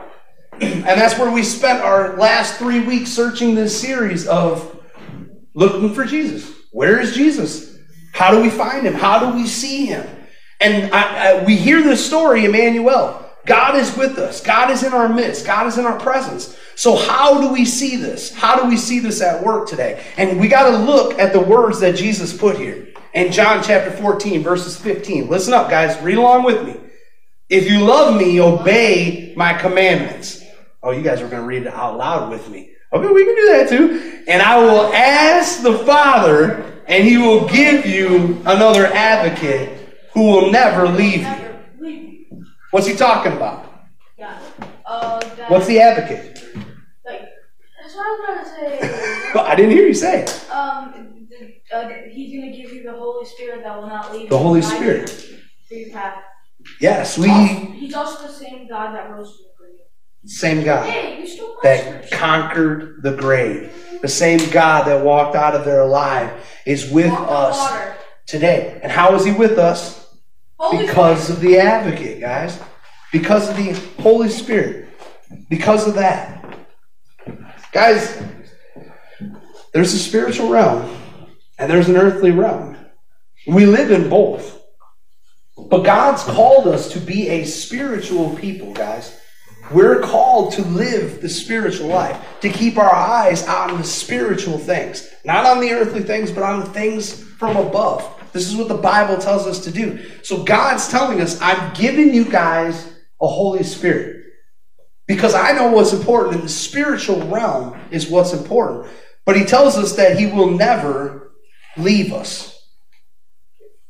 And 0.60 0.84
that's 0.84 1.18
where 1.18 1.30
we 1.30 1.42
spent 1.42 1.80
our 1.80 2.18
last 2.18 2.56
three 2.58 2.80
weeks 2.80 3.10
searching 3.10 3.54
this 3.54 3.80
series 3.80 4.26
of 4.26 4.78
looking 5.54 5.94
for 5.94 6.04
Jesus. 6.04 6.54
Where 6.70 7.00
is 7.00 7.14
Jesus? 7.14 7.78
How 8.12 8.30
do 8.30 8.42
we 8.42 8.50
find 8.50 8.86
him? 8.86 8.92
How 8.92 9.18
do 9.18 9.36
we 9.36 9.46
see 9.46 9.86
him? 9.86 10.06
And 10.60 10.92
I, 10.92 11.38
I, 11.40 11.44
we 11.44 11.56
hear 11.56 11.82
this 11.82 12.04
story, 12.04 12.44
Emmanuel. 12.44 13.29
God 13.46 13.76
is 13.76 13.96
with 13.96 14.18
us. 14.18 14.40
God 14.40 14.70
is 14.70 14.82
in 14.82 14.92
our 14.92 15.08
midst. 15.08 15.46
God 15.46 15.66
is 15.66 15.78
in 15.78 15.86
our 15.86 15.98
presence. 15.98 16.56
So 16.76 16.96
how 16.96 17.40
do 17.40 17.52
we 17.52 17.64
see 17.64 17.96
this? 17.96 18.32
How 18.32 18.60
do 18.60 18.68
we 18.68 18.76
see 18.76 18.98
this 18.98 19.20
at 19.20 19.42
work 19.42 19.68
today? 19.68 20.04
And 20.16 20.38
we 20.38 20.48
got 20.48 20.70
to 20.70 20.76
look 20.76 21.18
at 21.18 21.32
the 21.32 21.40
words 21.40 21.80
that 21.80 21.96
Jesus 21.96 22.36
put 22.36 22.56
here 22.56 22.88
in 23.14 23.32
John 23.32 23.62
chapter 23.62 23.90
14, 23.90 24.42
verses 24.42 24.76
15. 24.76 25.28
Listen 25.28 25.54
up, 25.54 25.70
guys. 25.70 26.00
Read 26.02 26.18
along 26.18 26.44
with 26.44 26.64
me. 26.66 26.76
If 27.48 27.68
you 27.68 27.80
love 27.80 28.16
me, 28.16 28.40
obey 28.40 29.34
my 29.36 29.54
commandments. 29.54 30.44
Oh, 30.82 30.92
you 30.92 31.02
guys 31.02 31.20
are 31.20 31.28
going 31.28 31.42
to 31.42 31.48
read 31.48 31.62
it 31.62 31.72
out 31.72 31.96
loud 31.96 32.30
with 32.30 32.48
me. 32.48 32.70
Okay, 32.92 33.08
we 33.08 33.24
can 33.24 33.36
do 33.36 33.46
that 33.46 33.68
too. 33.68 34.24
And 34.28 34.40
I 34.42 34.58
will 34.58 34.92
ask 34.92 35.62
the 35.62 35.78
Father, 35.78 36.82
and 36.86 37.04
he 37.04 37.18
will 37.18 37.48
give 37.48 37.86
you 37.86 38.40
another 38.46 38.86
advocate 38.86 39.78
who 40.12 40.26
will 40.26 40.50
never 40.50 40.88
leave 40.88 41.22
you. 41.22 41.49
Never 42.72 42.86
leave 42.86 42.86
you. 42.86 42.86
What's 42.86 42.86
he 42.86 42.94
talking 42.94 43.32
about? 43.32 43.66
Yeah. 44.18 44.38
Uh, 44.86 45.20
What's 45.48 45.66
the 45.66 45.80
advocate? 45.80 46.42
like, 47.06 47.22
that's 47.80 47.94
what 47.94 48.06
I 48.06 48.10
was 48.10 48.50
gonna 48.50 48.78
say. 48.80 49.06
Well, 49.34 49.44
I 49.46 49.54
didn't 49.54 49.70
hear 49.72 49.86
you 49.86 49.94
say 49.94 50.24
um, 50.50 51.26
the, 51.30 51.76
uh, 51.76 51.88
he's 52.10 52.34
gonna 52.34 52.50
give 52.52 52.72
you 52.72 52.82
the 52.82 52.92
Holy 52.92 53.24
Spirit 53.24 53.62
that 53.62 53.76
will 53.80 53.86
not 53.86 54.12
leave 54.12 54.22
you. 54.22 54.28
The 54.28 54.38
Holy 54.38 54.60
Spirit. 54.62 55.08
For 55.68 55.74
your 55.74 55.90
path. 55.90 56.22
Yes, 56.80 57.16
we, 57.16 57.28
He's 57.28 57.94
also 57.94 58.26
the 58.26 58.32
same 58.32 58.68
God 58.68 58.94
that 58.94 59.08
rose 59.10 59.36
from 59.36 59.44
the 59.46 59.72
grave. 59.72 59.80
same 60.26 60.64
God 60.64 60.84
Hey, 60.90 61.20
you 61.20 61.26
still 61.28 61.54
my 61.54 61.60
that 61.62 62.10
conquered 62.10 63.02
the 63.02 63.12
grave. 63.16 63.72
The 64.02 64.08
same 64.08 64.40
God 64.50 64.86
that 64.88 65.04
walked 65.04 65.36
out 65.36 65.54
of 65.54 65.64
there 65.64 65.80
alive 65.82 66.32
is 66.66 66.90
with 66.90 67.12
us 67.12 67.56
water. 67.56 67.96
today. 68.26 68.80
And 68.82 68.90
how 68.90 69.14
is 69.14 69.24
he 69.24 69.30
with 69.32 69.58
us? 69.58 70.09
Because 70.70 71.30
of 71.30 71.40
the 71.40 71.58
advocate, 71.58 72.20
guys. 72.20 72.60
Because 73.12 73.48
of 73.48 73.56
the 73.56 73.72
Holy 74.02 74.28
Spirit. 74.28 74.88
Because 75.48 75.88
of 75.88 75.94
that. 75.94 76.58
Guys, 77.72 78.20
there's 79.72 79.94
a 79.94 79.98
spiritual 79.98 80.48
realm 80.50 80.96
and 81.58 81.70
there's 81.70 81.88
an 81.88 81.96
earthly 81.96 82.30
realm. 82.30 82.76
We 83.46 83.64
live 83.66 83.90
in 83.90 84.08
both. 84.08 84.60
But 85.56 85.82
God's 85.82 86.24
called 86.24 86.66
us 86.66 86.92
to 86.92 87.00
be 87.00 87.28
a 87.28 87.44
spiritual 87.44 88.34
people, 88.36 88.72
guys. 88.72 89.18
We're 89.70 90.00
called 90.00 90.52
to 90.54 90.62
live 90.62 91.20
the 91.20 91.28
spiritual 91.28 91.88
life, 91.88 92.18
to 92.40 92.48
keep 92.48 92.76
our 92.76 92.92
eyes 92.92 93.46
on 93.46 93.76
the 93.76 93.84
spiritual 93.84 94.58
things, 94.58 95.08
not 95.24 95.46
on 95.46 95.60
the 95.60 95.70
earthly 95.70 96.02
things, 96.02 96.32
but 96.32 96.42
on 96.42 96.60
the 96.60 96.66
things 96.66 97.22
from 97.22 97.56
above. 97.56 98.19
This 98.32 98.48
is 98.48 98.56
what 98.56 98.68
the 98.68 98.76
Bible 98.76 99.18
tells 99.18 99.46
us 99.46 99.64
to 99.64 99.70
do. 99.70 100.04
So 100.22 100.44
God's 100.44 100.88
telling 100.88 101.20
us, 101.20 101.40
I'm 101.40 101.74
giving 101.74 102.14
you 102.14 102.24
guys 102.24 102.92
a 103.20 103.26
Holy 103.26 103.62
Spirit 103.62 104.24
because 105.06 105.34
I 105.34 105.52
know 105.52 105.70
what's 105.70 105.92
important 105.92 106.36
in 106.36 106.42
the 106.42 106.48
spiritual 106.48 107.26
realm 107.26 107.78
is 107.90 108.08
what's 108.08 108.32
important. 108.32 108.92
But 109.24 109.36
He 109.36 109.44
tells 109.44 109.76
us 109.76 109.96
that 109.96 110.18
He 110.18 110.26
will 110.26 110.50
never 110.50 111.32
leave 111.76 112.12
us. 112.12 112.60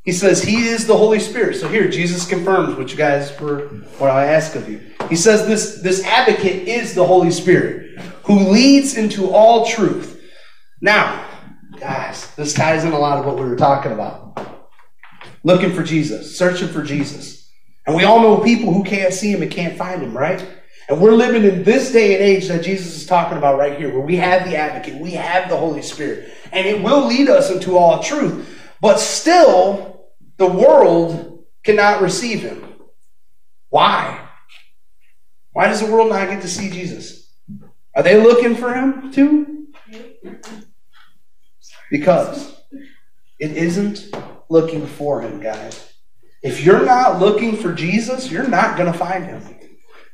He 0.03 0.13
says 0.13 0.43
he 0.43 0.67
is 0.67 0.87
the 0.87 0.97
Holy 0.97 1.21
Spirit. 1.21 1.57
So 1.57 1.69
here, 1.69 1.89
Jesus 1.89 2.27
confirms 2.27 2.77
what 2.77 2.91
you 2.91 2.97
guys 2.97 3.39
were, 3.39 3.69
what 3.99 4.11
I 4.11 4.27
ask 4.27 4.57
of 4.57 4.69
you. 4.69 4.81
He 5.11 5.17
says 5.17 5.47
this, 5.47 5.83
this 5.83 6.05
advocate 6.05 6.67
is 6.67 6.95
the 6.95 7.07
Holy 7.07 7.31
Spirit 7.31 8.01
who 8.25 8.39
leads 8.51 8.97
into 8.97 9.31
all 9.31 9.67
truth. 9.67 10.23
Now, 10.81 11.29
guys, 11.79 12.35
this 12.35 12.55
ties 12.55 12.85
in 12.85 12.93
a 12.93 12.99
lot 12.99 13.19
of 13.19 13.27
what 13.27 13.37
we 13.37 13.45
were 13.45 13.57
talking 13.57 13.93
about. 13.93 14.30
Looking 15.43 15.73
for 15.73 15.83
Jesus, 15.83 16.37
searching 16.37 16.69
for 16.69 16.83
Jesus. 16.83 17.51
And 17.87 17.97
we 17.97 18.05
all 18.05 18.21
know 18.21 18.39
people 18.39 18.73
who 18.73 18.85
can't 18.85 19.15
see 19.15 19.33
him 19.33 19.43
and 19.43 19.51
can't 19.51 19.77
find 19.77 20.03
him, 20.03 20.17
right? 20.17 20.47
And 20.89 21.01
we're 21.01 21.13
living 21.13 21.45
in 21.45 21.63
this 21.63 21.93
day 21.93 22.15
and 22.15 22.23
age 22.23 22.49
that 22.49 22.65
Jesus 22.65 22.97
is 22.97 23.07
talking 23.07 23.39
about 23.39 23.59
right 23.59 23.79
here, 23.79 23.93
where 23.93 24.05
we 24.05 24.17
have 24.17 24.45
the 24.45 24.57
advocate, 24.57 25.01
we 25.01 25.13
have 25.13 25.49
the 25.49 25.57
Holy 25.57 25.83
Spirit, 25.83 26.33
and 26.53 26.67
it 26.67 26.83
will 26.83 27.07
lead 27.07 27.29
us 27.29 27.51
into 27.51 27.79
all 27.79 28.03
truth. 28.03 28.59
But 28.81 28.99
still, 28.99 30.11
the 30.37 30.47
world 30.47 31.45
cannot 31.63 32.03
receive 32.03 32.41
him. 32.43 32.75
Why? 33.69 34.29
Why 35.53 35.69
does 35.69 35.81
the 35.81 35.93
world 35.93 36.11
not 36.11 36.29
get 36.29 36.43
to 36.43 36.49
see 36.49 36.71
Jesus? 36.71 37.33
Are 37.95 38.03
they 38.03 38.21
looking 38.21 38.57
for 38.57 38.75
him 38.75 39.13
too? 39.13 39.69
Because 41.91 42.57
it 43.39 43.53
isn't 43.53 44.15
looking 44.51 44.87
for 44.87 45.23
him, 45.23 45.41
guys. 45.41 45.93
If 46.43 46.65
you're 46.65 46.85
not 46.85 47.21
looking 47.21 47.57
for 47.57 47.73
Jesus, 47.73 48.31
you're 48.31 48.49
not 48.49 48.77
going 48.77 48.93
to 48.93 48.99
find 48.99 49.25
him. 49.25 49.43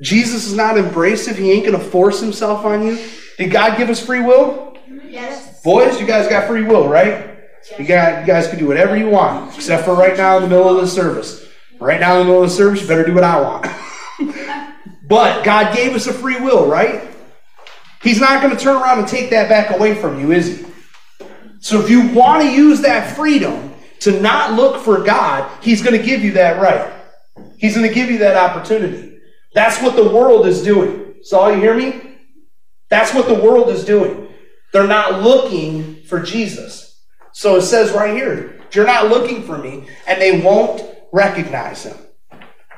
Jesus 0.01 0.47
is 0.47 0.55
not 0.55 0.77
embracive. 0.77 1.37
He 1.37 1.51
ain't 1.53 1.67
going 1.67 1.79
to 1.79 1.85
force 1.85 2.21
himself 2.21 2.65
on 2.65 2.87
you. 2.87 2.99
Did 3.39 3.51
God 3.51 3.79
give 3.79 3.89
us 3.89 4.05
free 4.05 4.21
will? 4.21 4.77
Yes. 5.09 5.63
Boys, 5.63 5.99
you 6.01 6.07
guys 6.07 6.29
got 6.29 6.47
free 6.47 6.63
will, 6.63 6.89
right? 6.89 7.39
You, 7.79 7.87
got, 7.87 8.21
you 8.21 8.27
guys 8.27 8.49
can 8.49 8.59
do 8.59 8.67
whatever 8.67 8.97
you 8.97 9.09
want, 9.09 9.55
except 9.57 9.85
for 9.85 9.95
right 9.95 10.17
now 10.17 10.37
in 10.37 10.43
the 10.43 10.49
middle 10.49 10.69
of 10.69 10.77
the 10.77 10.87
service. 10.87 11.47
Right 11.81 12.01
now 12.01 12.15
in 12.15 12.19
the 12.21 12.25
middle 12.27 12.43
of 12.43 12.51
the 12.51 12.55
service, 12.55 12.83
you 12.83 12.89
better 12.89 13.05
do 13.05 13.15
what 13.15 13.25
I 13.25 13.41
want. 13.41 13.67
but 15.09 15.45
God 15.45 15.75
gave 15.75 15.95
us 15.95 16.07
a 16.07 16.13
free 16.13 16.39
will, 16.39 16.67
right? 16.67 17.09
He's 18.03 18.21
not 18.21 18.43
going 18.43 18.55
to 18.55 18.63
turn 18.63 18.77
around 18.77 18.99
and 18.99 19.09
take 19.09 19.31
that 19.31 19.49
back 19.49 19.75
away 19.75 19.95
from 19.95 20.21
you, 20.21 20.33
is 20.33 20.59
he? 20.59 20.67
So 21.61 21.81
if 21.81 21.91
you 21.91 22.13
want 22.13 22.43
to 22.43 22.51
use 22.53 22.83
that 22.83 23.17
freedom 23.17 23.66
to 24.01 24.21
not 24.21 24.55
look 24.55 24.83
for 24.83 25.03
God, 25.03 25.51
He's 25.63 25.83
going 25.83 25.99
to 25.99 26.05
give 26.05 26.23
you 26.23 26.33
that 26.33 26.61
right. 26.61 26.93
He's 27.59 27.75
going 27.75 27.89
to 27.89 27.95
give 27.95 28.11
you 28.11 28.19
that 28.19 28.37
opportunity. 28.37 29.19
That's 29.55 29.81
what 29.83 29.97
the 29.97 30.09
world 30.09 30.47
is 30.47 30.63
doing. 30.63 31.15
So 31.23 31.49
you 31.49 31.61
hear 31.61 31.75
me? 31.75 32.19
That's 32.89 33.15
what 33.15 33.27
the 33.27 33.35
world 33.35 33.69
is 33.71 33.85
doing. 33.85 34.29
They're 34.73 34.87
not 34.87 35.23
looking 35.23 36.03
for 36.05 36.21
Jesus. 36.21 37.03
So 37.33 37.57
it 37.57 37.63
says 37.63 37.93
right 37.93 38.15
here, 38.15 38.61
you're 38.73 38.87
not 38.87 39.09
looking 39.09 39.43
for 39.43 39.57
me, 39.57 39.89
and 40.07 40.21
they 40.21 40.41
won't 40.41 40.83
recognize 41.13 41.85
him. 41.85 41.97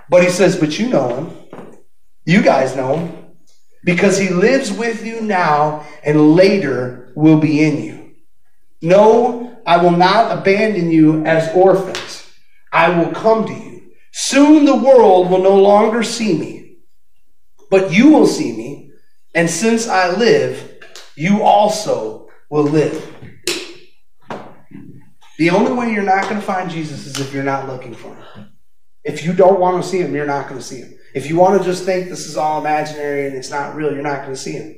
But 0.09 0.23
he 0.23 0.31
says, 0.31 0.57
but 0.57 0.79
you 0.79 0.89
know 0.89 1.17
him. 1.17 1.31
You 2.25 2.43
guys 2.43 2.77
know 2.77 2.97
him. 2.97 3.25
Because 3.85 4.19
he 4.19 4.29
lives 4.29 4.73
with 4.73 5.05
you 5.05 5.21
now 5.21 5.87
and 6.05 6.35
later 6.35 7.13
will 7.15 7.39
be 7.39 7.63
in 7.63 7.83
you. 7.83 8.15
No, 8.83 9.48
I 9.69 9.77
will 9.77 9.91
not 9.91 10.39
abandon 10.39 10.91
you 10.91 11.27
as 11.27 11.55
orphans. 11.55 12.27
I 12.73 12.89
will 12.89 13.13
come 13.13 13.47
to 13.47 13.53
you. 13.53 13.91
Soon 14.13 14.65
the 14.65 14.75
world 14.75 15.31
will 15.31 15.43
no 15.43 15.61
longer 15.61 16.03
see 16.03 16.39
me, 16.39 16.79
but 17.71 17.93
you 17.93 18.09
will 18.09 18.27
see 18.27 18.57
me. 18.57 18.93
And 19.35 19.51
since 19.51 19.87
I 19.87 20.17
live, 20.17 20.83
you 21.17 21.43
also 21.43 22.31
will 22.49 22.65
live. 22.65 23.15
The 25.37 25.51
only 25.51 25.73
way 25.75 25.93
you're 25.93 26.03
not 26.03 26.23
going 26.23 26.41
to 26.41 26.47
find 26.47 26.71
Jesus 26.71 27.05
is 27.05 27.21
if 27.21 27.35
you're 27.35 27.43
not 27.43 27.69
looking 27.69 27.93
for 27.95 28.15
him. 28.15 28.53
If 29.05 29.23
you 29.23 29.35
don't 29.35 29.61
want 29.61 29.83
to 29.83 29.89
see 29.89 29.99
him, 29.99 30.15
you're 30.15 30.25
not 30.25 30.49
going 30.49 30.59
to 30.59 30.67
see 30.67 30.79
him. 30.79 30.99
If 31.15 31.29
you 31.29 31.37
want 31.37 31.61
to 31.61 31.69
just 31.69 31.85
think 31.85 32.09
this 32.09 32.25
is 32.25 32.39
all 32.39 32.59
imaginary 32.59 33.27
and 33.27 33.37
it's 33.37 33.51
not 33.51 33.75
real, 33.75 33.93
you're 33.93 34.03
not 34.03 34.23
going 34.23 34.33
to 34.33 34.37
see 34.37 34.53
him. 34.53 34.77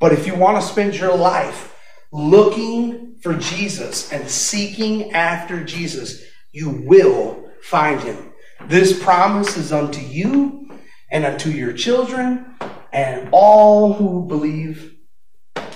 But 0.00 0.12
if 0.12 0.26
you 0.26 0.34
want 0.34 0.60
to 0.60 0.68
spend 0.68 0.96
your 0.96 1.16
life 1.16 1.76
looking 2.10 3.07
for 3.22 3.34
Jesus 3.34 4.12
and 4.12 4.28
seeking 4.28 5.12
after 5.12 5.64
Jesus, 5.64 6.22
you 6.52 6.70
will 6.86 7.50
find 7.62 8.00
him. 8.00 8.32
This 8.66 9.02
promise 9.02 9.56
is 9.56 9.72
unto 9.72 10.00
you 10.00 10.70
and 11.10 11.24
unto 11.24 11.50
your 11.50 11.72
children 11.72 12.56
and 12.92 13.28
all 13.32 13.92
who 13.92 14.26
believe, 14.26 14.96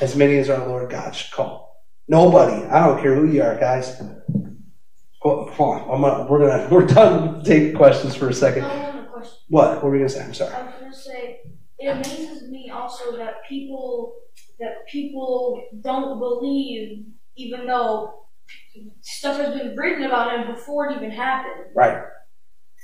as 0.01 0.17
many 0.17 0.37
as 0.39 0.51
our 0.51 0.67
Lord 0.67 0.91
God 0.91 1.15
should 1.15 1.33
call. 1.33 1.85
Nobody, 2.09 2.65
I 2.67 2.87
don't 2.87 3.01
care 3.01 3.15
who 3.15 3.31
you 3.31 3.43
are, 3.43 3.59
guys. 3.59 4.01
Hold 5.21 5.51
on, 5.59 6.29
we're 6.29 6.41
gonna 6.41 6.69
we're 6.71 6.87
done 6.87 7.45
taking 7.45 7.77
questions 7.77 8.17
for 8.17 8.29
a 8.29 8.35
second. 8.35 8.65
I 8.65 8.75
have 8.75 8.97
a 8.97 9.07
question. 9.07 9.39
What? 9.49 9.77
What 9.77 9.85
were 9.85 9.91
we 9.93 9.99
gonna 9.99 10.09
say? 10.09 10.25
I'm 10.25 10.35
sorry. 10.35 10.55
I 10.55 10.65
was 10.65 10.75
gonna 10.81 10.93
say, 10.93 11.41
it 11.79 11.87
amazes 11.87 12.51
me 12.51 12.71
also 12.71 13.17
that 13.19 13.45
people 13.49 14.15
that 14.59 14.87
people 14.89 15.63
don't 15.81 16.19
believe, 16.19 17.05
even 17.37 17.67
though 17.67 18.27
stuff 19.01 19.39
has 19.39 19.55
been 19.55 19.77
written 19.77 20.05
about 20.05 20.39
him 20.39 20.55
before 20.55 20.91
it 20.91 20.97
even 20.97 21.11
happened. 21.11 21.67
Right. 21.75 22.03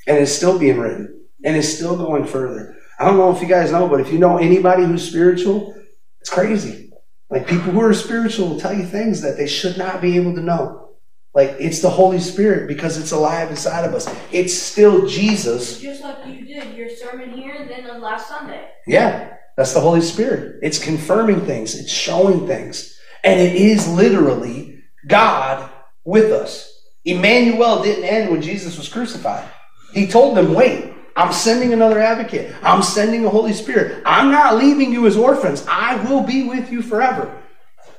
And 0.06 0.18
it's 0.18 0.32
still 0.32 0.58
being 0.58 0.78
written. 0.78 1.24
And 1.44 1.56
it's 1.56 1.68
still 1.68 1.96
going 1.96 2.24
further. 2.24 2.76
I 2.98 3.04
don't 3.04 3.16
know 3.16 3.34
if 3.34 3.40
you 3.40 3.48
guys 3.48 3.70
know, 3.70 3.88
but 3.88 4.00
if 4.00 4.12
you 4.12 4.18
know 4.18 4.38
anybody 4.38 4.84
who's 4.84 5.08
spiritual, 5.08 5.76
it's 6.20 6.30
crazy. 6.30 6.90
Like 7.30 7.46
people 7.46 7.72
who 7.72 7.80
are 7.80 7.94
spiritual 7.94 8.48
will 8.48 8.60
tell 8.60 8.74
you 8.74 8.84
things 8.84 9.20
that 9.20 9.36
they 9.36 9.46
should 9.46 9.76
not 9.76 10.00
be 10.00 10.16
able 10.16 10.34
to 10.34 10.40
know. 10.40 10.88
Like 11.34 11.56
it's 11.60 11.80
the 11.80 11.90
Holy 11.90 12.18
Spirit 12.18 12.66
because 12.66 12.98
it's 12.98 13.12
alive 13.12 13.50
inside 13.50 13.84
of 13.84 13.94
us. 13.94 14.12
It's 14.32 14.52
still 14.54 15.06
Jesus. 15.06 15.78
Just 15.78 16.02
like 16.02 16.26
you 16.26 16.44
did 16.44 16.74
your 16.74 16.88
sermon 16.88 17.30
here 17.30 17.54
and 17.54 17.70
then 17.70 17.88
on 17.88 18.00
last 18.00 18.28
Sunday. 18.28 18.68
Yeah, 18.86 19.34
that's 19.56 19.74
the 19.74 19.80
Holy 19.80 20.00
Spirit. 20.00 20.58
It's 20.62 20.82
confirming 20.82 21.42
things, 21.42 21.78
it's 21.78 21.92
showing 21.92 22.46
things. 22.46 22.97
And 23.24 23.40
it 23.40 23.54
is 23.56 23.88
literally 23.88 24.84
God 25.06 25.70
with 26.04 26.32
us. 26.32 26.74
Emmanuel 27.04 27.82
didn't 27.82 28.04
end 28.04 28.30
when 28.30 28.42
Jesus 28.42 28.76
was 28.76 28.88
crucified. 28.88 29.48
He 29.92 30.06
told 30.06 30.36
them, 30.36 30.54
wait, 30.54 30.92
I'm 31.16 31.32
sending 31.32 31.72
another 31.72 31.98
advocate. 31.98 32.54
I'm 32.62 32.82
sending 32.82 33.22
the 33.22 33.30
Holy 33.30 33.52
Spirit. 33.52 34.02
I'm 34.06 34.30
not 34.30 34.56
leaving 34.56 34.92
you 34.92 35.06
as 35.06 35.16
orphans. 35.16 35.64
I 35.68 35.96
will 36.04 36.22
be 36.22 36.46
with 36.46 36.70
you 36.70 36.82
forever. 36.82 37.34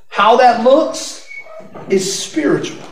How 0.08 0.38
that 0.38 0.64
looks 0.64 1.28
is 1.90 2.22
spiritual. 2.24 2.84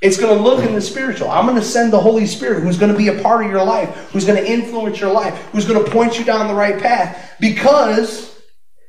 It's 0.00 0.18
going 0.18 0.36
to 0.36 0.42
look 0.42 0.64
in 0.64 0.74
the 0.74 0.80
spiritual. 0.80 1.30
I'm 1.30 1.46
going 1.46 1.58
to 1.58 1.64
send 1.64 1.92
the 1.92 2.00
Holy 2.00 2.26
Spirit 2.26 2.62
who's 2.62 2.76
going 2.76 2.92
to 2.92 2.98
be 2.98 3.08
a 3.08 3.22
part 3.22 3.44
of 3.44 3.50
your 3.50 3.64
life, 3.64 3.88
who's 4.10 4.24
going 4.24 4.42
to 4.42 4.50
influence 4.50 5.00
your 5.00 5.12
life, 5.12 5.36
who's 5.52 5.64
going 5.64 5.82
to 5.82 5.90
point 5.90 6.18
you 6.18 6.24
down 6.24 6.48
the 6.48 6.54
right 6.54 6.80
path 6.80 7.36
because 7.40 8.40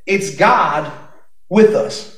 it's 0.05 0.35
God 0.35 0.91
with 1.49 1.75
us. 1.75 2.12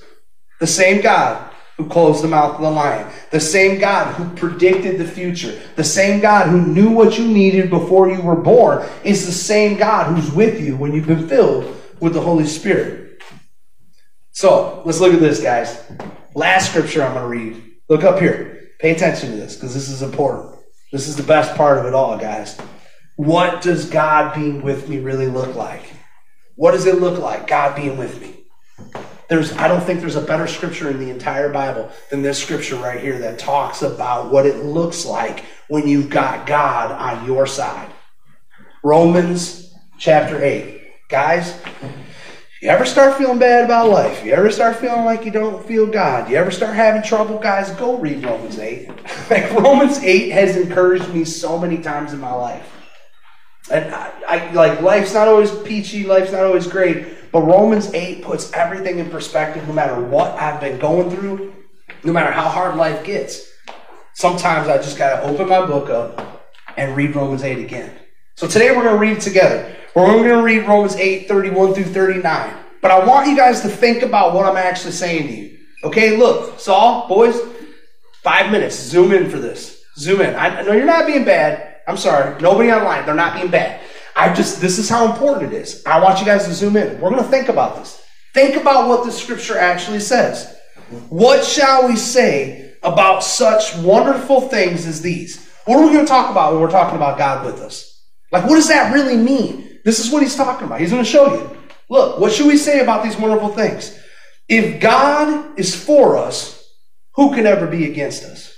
The 0.60 0.68
same 0.68 1.02
God 1.02 1.52
who 1.78 1.88
closed 1.90 2.24
the 2.24 2.28
mouth 2.28 2.56
of 2.56 2.62
the 2.62 2.72
lion, 2.72 3.12
the 3.32 3.40
same 3.40 3.80
God 3.80 4.14
who 4.16 4.34
predicted 4.36 4.98
the 4.98 5.08
future, 5.08 5.60
the 5.76 5.84
same 5.84 6.22
God 6.22 6.48
who 6.48 6.62
knew 6.62 6.90
what 6.90 7.18
you 7.18 7.28
needed 7.28 7.70
before 7.70 8.10
you 8.10 8.22
were 8.22 8.36
born 8.36 8.88
is 9.04 9.26
the 9.26 9.32
same 9.32 9.78
God 9.78 10.16
who's 10.16 10.32
with 10.32 10.62
you 10.62 10.78
when 10.78 10.94
you've 10.94 11.08
been 11.08 11.28
filled 11.28 11.76
with 12.00 12.14
the 12.14 12.22
Holy 12.22 12.46
Spirit. 12.46 13.22
So 14.32 14.82
let's 14.86 15.00
look 15.00 15.14
at 15.14 15.20
this, 15.20 15.42
guys. 15.42 15.82
Last 16.34 16.70
scripture 16.70 17.04
I'm 17.04 17.14
going 17.14 17.24
to 17.24 17.30
read. 17.30 17.64
Look 17.90 18.04
up 18.04 18.20
here. 18.20 18.70
Pay 18.80 18.92
attention 18.92 19.32
to 19.32 19.38
this 19.38 19.56
because 19.56 19.74
this 19.74 19.90
is 19.90 20.02
important. 20.02 20.56
This 20.92 21.08
is 21.08 21.16
the 21.16 21.24
best 21.24 21.56
part 21.56 21.78
of 21.78 21.86
it 21.86 21.94
all, 21.94 22.18
guys. 22.18 22.58
What 23.16 23.62
does 23.62 23.90
God 23.90 24.36
being 24.36 24.62
with 24.62 24.90
me 24.90 25.00
really 25.00 25.28
look 25.28 25.56
like? 25.56 25.94
What 26.56 26.72
does 26.72 26.86
it 26.86 27.00
look 27.00 27.20
like, 27.20 27.48
God 27.48 27.76
being 27.76 27.98
with 27.98 28.20
me? 28.22 28.35
There's, 29.28 29.54
I 29.54 29.68
don't 29.68 29.82
think 29.82 30.02
there's 30.02 30.16
a 30.16 30.22
better 30.22 30.48
scripture 30.48 30.90
in 30.90 31.00
the 31.00 31.10
entire 31.10 31.50
Bible 31.50 31.92
than 32.12 32.22
this 32.22 32.42
scripture 32.42 32.76
right 32.76 33.02
here 33.02 33.18
that 33.20 33.40
talks 33.40 33.82
about 33.82 34.32
what 34.32 34.46
it 34.46 34.64
looks 34.64 35.06
like 35.06 35.46
when 35.68 35.88
you've 35.88 36.10
got 36.10 36.46
God 36.46 36.92
on 36.92 37.26
your 37.26 37.48
side. 37.48 37.92
Romans 38.84 39.74
chapter 39.98 40.44
8. 40.44 40.82
Guys, 41.10 41.60
you 42.62 42.70
ever 42.70 42.86
start 42.86 43.18
feeling 43.18 43.40
bad 43.40 43.66
about 43.66 43.90
life? 43.90 44.24
You 44.24 44.34
ever 44.34 44.52
start 44.52 44.78
feeling 44.78 45.06
like 45.06 45.26
you 45.26 45.32
don't 45.32 45.66
feel 45.66 45.88
God? 45.88 46.30
You 46.30 46.38
ever 46.38 46.52
start 46.52 46.76
having 46.76 47.02
trouble? 47.02 47.40
Guys, 47.40 47.72
go 47.72 47.98
read 47.98 48.24
Romans 48.24 48.60
8. 48.60 48.90
like 49.30 49.52
Romans 49.54 50.00
8 50.00 50.30
has 50.30 50.56
encouraged 50.56 51.10
me 51.10 51.26
so 51.26 51.58
many 51.58 51.80
times 51.80 52.14
in 52.14 52.20
my 52.20 52.34
life. 52.34 52.72
And 53.72 53.94
I, 53.94 54.12
I 54.28 54.52
like 54.52 54.82
life's 54.82 55.14
not 55.14 55.28
always 55.28 55.52
peachy, 55.60 56.06
life's 56.06 56.32
not 56.32 56.44
always 56.44 56.68
great, 56.68 57.15
but 57.36 57.42
Romans 57.42 57.94
8 57.94 58.24
puts 58.24 58.54
everything 58.54 58.98
in 58.98 59.10
perspective 59.10 59.68
no 59.68 59.74
matter 59.74 60.00
what 60.00 60.32
I've 60.40 60.62
been 60.62 60.80
going 60.80 61.10
through, 61.10 61.54
no 62.06 62.14
matter 62.14 62.32
how 62.32 62.48
hard 62.48 62.78
life 62.78 63.04
gets. 63.04 63.52
Sometimes 64.14 64.70
I 64.70 64.78
just 64.78 64.98
got 64.98 65.20
to 65.20 65.28
open 65.28 65.50
my 65.50 65.66
book 65.66 65.90
up 65.90 66.46
and 66.78 66.96
read 66.96 67.14
Romans 67.14 67.44
8 67.44 67.58
again. 67.58 67.92
So 68.36 68.48
today 68.48 68.70
we're 68.70 68.84
going 68.84 68.96
to 68.96 69.02
read 69.02 69.18
it 69.18 69.22
together. 69.22 69.76
We're 69.94 70.06
only 70.06 70.30
going 70.30 70.38
to 70.38 70.44
read 70.46 70.66
Romans 70.66 70.96
8, 70.96 71.28
31 71.28 71.74
through 71.74 71.84
39. 71.84 72.56
But 72.82 72.92
I 72.92 73.06
want 73.06 73.28
you 73.28 73.36
guys 73.36 73.60
to 73.64 73.68
think 73.68 74.02
about 74.02 74.34
what 74.34 74.46
I'm 74.46 74.56
actually 74.56 74.94
saying 74.94 75.28
to 75.28 75.34
you. 75.34 75.58
Okay, 75.84 76.16
look, 76.16 76.58
Saul, 76.58 77.06
boys, 77.10 77.38
five 78.24 78.50
minutes. 78.50 78.78
Zoom 78.80 79.12
in 79.12 79.30
for 79.30 79.40
this. 79.40 79.84
Zoom 79.98 80.22
in. 80.22 80.38
I 80.38 80.62
know 80.62 80.72
you're 80.72 80.86
not 80.86 81.06
being 81.06 81.26
bad. 81.26 81.82
I'm 81.86 81.98
sorry. 81.98 82.42
Nobody 82.42 82.72
online. 82.72 83.06
They're 83.06 83.14
not 83.14 83.36
being 83.36 83.52
bad. 83.52 83.82
I 84.16 84.34
just, 84.34 84.62
this 84.62 84.80
is 84.80 84.90
how 84.90 85.12
important 85.12 85.54
it 85.54 85.58
is. 85.58 85.84
I 85.86 86.02
want 86.02 86.20
you 86.20 86.26
guys 86.26 86.46
to 86.46 86.54
zoom 86.54 86.78
in. 86.78 87.00
We're 87.02 87.10
going 87.10 87.24
to 87.24 87.30
think 87.30 87.50
about 87.50 87.76
this. 87.76 88.02
Think 88.34 88.56
about 88.56 88.88
what 88.88 89.06
the 89.06 89.12
scripture 89.12 89.58
actually 89.58 90.00
says. 90.00 90.56
What 91.10 91.44
shall 91.44 91.88
we 91.88 91.96
say 91.96 92.74
about 92.84 93.24
such 93.24 93.76
wonderful 93.78 94.42
things 94.42 94.86
as 94.86 95.02
these? 95.02 95.50
What 95.66 95.78
are 95.78 95.86
we 95.86 95.94
going 95.94 96.06
to 96.06 96.10
talk 96.10 96.32
about 96.32 96.54
when 96.54 96.62
we're 96.62 96.70
talking 96.70 96.96
about 96.96 97.18
God 97.18 97.46
with 97.46 97.60
us? 97.60 98.04
Like, 98.32 98.44
what 98.44 98.56
does 98.56 98.68
that 98.70 98.94
really 98.94 99.18
mean? 99.18 99.80
This 99.84 100.00
is 100.00 100.12
what 100.12 100.22
he's 100.22 100.36
talking 100.36 100.68
about. 100.68 100.80
He's 100.80 100.92
going 100.92 101.04
to 101.04 101.10
show 101.10 101.34
you. 101.34 101.58
Look, 101.90 102.20
what 102.20 102.32
should 102.32 102.48
we 102.48 102.58
say 102.58 102.80
about 102.82 103.04
these 103.04 103.18
wonderful 103.18 103.50
things? 103.50 103.98
If 104.48 104.80
God 104.80 105.60
is 105.60 105.76
for 105.76 106.18
us, 106.18 106.70
who 107.16 107.34
can 107.34 107.46
ever 107.46 107.68
be 107.68 107.90
against 107.90 108.24
us? 108.24 108.54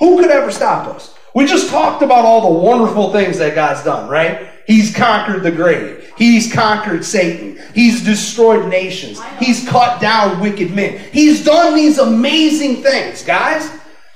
Who 0.00 0.20
could 0.20 0.30
ever 0.30 0.50
stop 0.50 0.88
us? 0.94 1.13
We 1.34 1.46
just 1.46 1.68
talked 1.68 2.02
about 2.02 2.24
all 2.24 2.52
the 2.52 2.60
wonderful 2.60 3.12
things 3.12 3.38
that 3.38 3.56
God's 3.56 3.82
done, 3.82 4.08
right? 4.08 4.50
He's 4.66 4.94
conquered 4.94 5.42
the 5.42 5.50
grave. 5.50 6.12
He's 6.16 6.52
conquered 6.52 7.04
Satan. 7.04 7.60
He's 7.74 8.04
destroyed 8.04 8.68
nations. 8.70 9.20
He's 9.38 9.68
cut 9.68 10.00
down 10.00 10.40
wicked 10.40 10.74
men. 10.74 10.98
He's 11.12 11.44
done 11.44 11.74
these 11.74 11.98
amazing 11.98 12.82
things, 12.82 13.22
guys. 13.24 13.70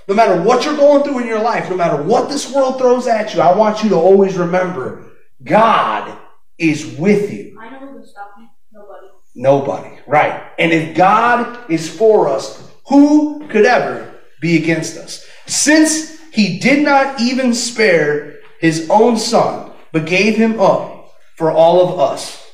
No 0.06 0.14
matter 0.14 0.40
what 0.40 0.64
you're 0.64 0.76
going 0.76 1.02
through 1.02 1.18
in 1.18 1.26
your 1.26 1.42
life, 1.42 1.68
no 1.68 1.76
matter 1.76 2.02
what 2.02 2.30
this 2.30 2.50
world 2.52 2.78
throws 2.78 3.06
at 3.06 3.34
you, 3.34 3.42
I 3.42 3.54
want 3.54 3.82
you 3.82 3.90
to 3.90 3.96
always 3.96 4.38
remember 4.38 5.04
God 5.42 6.16
is 6.56 6.96
with 6.98 7.32
you. 7.32 7.58
I 7.60 7.70
know 7.70 7.80
who 7.80 7.98
can 7.98 8.06
stop 8.06 8.38
me. 8.38 8.48
Nobody. 8.72 9.06
Nobody. 9.34 9.98
Right. 10.06 10.50
And 10.58 10.72
if 10.72 10.96
God 10.96 11.70
is 11.70 11.94
for 11.94 12.28
us, 12.28 12.70
who 12.88 13.46
could 13.48 13.66
ever 13.66 14.14
be 14.40 14.56
against 14.56 14.96
us? 14.96 15.26
Since 15.46 16.17
he 16.32 16.58
did 16.58 16.84
not 16.84 17.20
even 17.20 17.54
spare 17.54 18.38
his 18.60 18.88
own 18.90 19.16
son, 19.16 19.72
but 19.92 20.06
gave 20.06 20.36
him 20.36 20.60
up 20.60 21.12
for 21.36 21.50
all 21.50 21.88
of 21.88 22.00
us. 22.00 22.44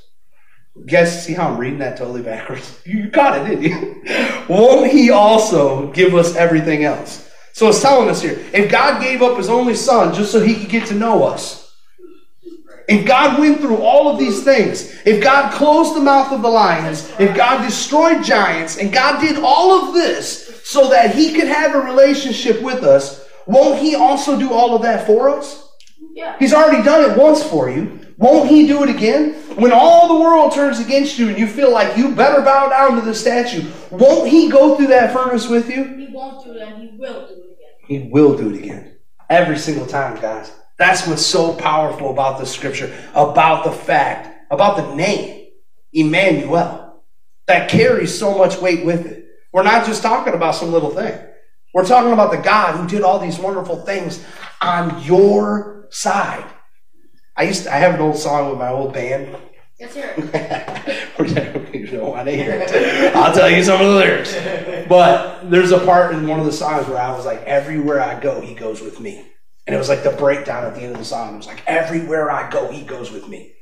Guess, 0.86 1.24
see 1.24 1.32
how 1.32 1.48
I'm 1.48 1.58
reading 1.58 1.78
that 1.78 1.96
totally 1.96 2.22
backwards? 2.22 2.80
You 2.86 3.08
got 3.08 3.40
it, 3.40 3.60
didn't 3.60 3.62
you? 3.64 4.02
Won't 4.48 4.90
he 4.90 5.10
also 5.10 5.90
give 5.92 6.14
us 6.14 6.36
everything 6.36 6.84
else? 6.84 7.30
So 7.52 7.68
it's 7.68 7.80
telling 7.80 8.10
us 8.10 8.20
here 8.20 8.38
if 8.52 8.70
God 8.70 9.00
gave 9.00 9.22
up 9.22 9.38
his 9.38 9.48
only 9.48 9.74
son 9.74 10.12
just 10.12 10.32
so 10.32 10.40
he 10.40 10.54
could 10.54 10.68
get 10.68 10.88
to 10.88 10.94
know 10.94 11.24
us, 11.24 11.64
if 12.88 13.06
God 13.06 13.38
went 13.38 13.60
through 13.60 13.78
all 13.78 14.08
of 14.08 14.18
these 14.18 14.44
things, 14.44 14.94
if 15.06 15.22
God 15.22 15.52
closed 15.54 15.96
the 15.96 16.00
mouth 16.00 16.32
of 16.32 16.42
the 16.42 16.48
lions, 16.48 17.10
if 17.18 17.34
God 17.34 17.64
destroyed 17.64 18.22
giants, 18.22 18.76
and 18.76 18.92
God 18.92 19.20
did 19.20 19.38
all 19.42 19.72
of 19.72 19.94
this 19.94 20.60
so 20.64 20.90
that 20.90 21.14
he 21.14 21.32
could 21.32 21.48
have 21.48 21.74
a 21.74 21.80
relationship 21.80 22.60
with 22.60 22.82
us, 22.82 23.23
won't 23.46 23.80
he 23.80 23.94
also 23.94 24.38
do 24.38 24.52
all 24.52 24.74
of 24.74 24.82
that 24.82 25.06
for 25.06 25.28
us? 25.28 25.68
Yeah. 26.12 26.36
He's 26.38 26.54
already 26.54 26.82
done 26.82 27.10
it 27.10 27.18
once 27.18 27.42
for 27.42 27.68
you. 27.68 28.00
Won't 28.16 28.48
he 28.48 28.66
do 28.66 28.84
it 28.84 28.90
again? 28.90 29.34
When 29.56 29.72
all 29.72 30.08
the 30.08 30.20
world 30.20 30.52
turns 30.52 30.78
against 30.78 31.18
you 31.18 31.28
and 31.28 31.38
you 31.38 31.46
feel 31.46 31.72
like 31.72 31.96
you 31.96 32.14
better 32.14 32.42
bow 32.42 32.68
down 32.68 32.94
to 32.96 33.00
the 33.00 33.14
statue, 33.14 33.68
won't 33.90 34.28
he 34.28 34.48
go 34.48 34.76
through 34.76 34.88
that 34.88 35.12
furnace 35.12 35.48
with 35.48 35.68
you? 35.68 35.84
He 35.96 36.08
won't 36.12 36.44
do 36.44 36.52
it, 36.52 36.62
and 36.62 36.82
he 36.82 36.96
will 36.96 37.26
do 37.26 37.34
it 37.34 37.56
again. 37.56 37.72
He 37.88 38.08
will 38.10 38.36
do 38.36 38.50
it 38.50 38.58
again. 38.58 38.96
Every 39.28 39.58
single 39.58 39.86
time, 39.86 40.20
guys. 40.20 40.52
That's 40.78 41.06
what's 41.06 41.24
so 41.24 41.54
powerful 41.54 42.10
about 42.10 42.38
the 42.38 42.46
scripture, 42.46 42.94
about 43.14 43.64
the 43.64 43.72
fact, 43.72 44.28
about 44.50 44.76
the 44.76 44.94
name, 44.94 45.48
Emmanuel, 45.92 47.02
that 47.46 47.68
carries 47.68 48.16
so 48.16 48.36
much 48.36 48.60
weight 48.60 48.84
with 48.84 49.06
it. 49.06 49.26
We're 49.52 49.62
not 49.62 49.86
just 49.86 50.02
talking 50.02 50.34
about 50.34 50.54
some 50.54 50.72
little 50.72 50.90
thing. 50.90 51.18
We're 51.74 51.84
talking 51.84 52.12
about 52.12 52.30
the 52.30 52.38
God 52.38 52.76
who 52.76 52.86
did 52.86 53.02
all 53.02 53.18
these 53.18 53.36
wonderful 53.36 53.76
things 53.84 54.24
on 54.62 55.02
your 55.02 55.88
side. 55.90 56.48
I 57.36 57.42
used 57.42 57.64
to, 57.64 57.74
I 57.74 57.78
have 57.78 57.94
an 57.94 58.00
old 58.00 58.16
song 58.16 58.48
with 58.48 58.60
my 58.60 58.68
old 58.68 58.92
band. 58.92 59.36
Let's 59.80 59.96
hear 59.96 60.14
it. 60.16 61.74
you 61.74 61.86
don't 61.88 62.12
want 62.12 62.28
to 62.28 62.36
hear 62.36 62.52
it. 62.52 63.16
I'll 63.16 63.34
tell 63.34 63.50
you 63.50 63.64
some 63.64 63.80
of 63.80 63.88
the 63.88 63.92
lyrics. 63.92 64.34
But 64.88 65.50
there's 65.50 65.72
a 65.72 65.84
part 65.84 66.14
in 66.14 66.28
one 66.28 66.38
of 66.38 66.46
the 66.46 66.52
songs 66.52 66.86
where 66.86 66.98
I 66.98 67.10
was 67.10 67.26
like, 67.26 67.42
everywhere 67.42 68.00
I 68.00 68.20
go, 68.20 68.40
he 68.40 68.54
goes 68.54 68.80
with 68.80 69.00
me. 69.00 69.26
And 69.66 69.74
it 69.74 69.78
was 69.78 69.88
like 69.88 70.04
the 70.04 70.10
breakdown 70.10 70.64
at 70.64 70.76
the 70.76 70.82
end 70.82 70.92
of 70.92 70.98
the 70.98 71.04
song. 71.04 71.34
It 71.34 71.38
was 71.38 71.46
like, 71.48 71.64
everywhere 71.66 72.30
I 72.30 72.48
go, 72.50 72.70
he 72.70 72.82
goes 72.82 73.10
with 73.10 73.26
me. 73.26 73.52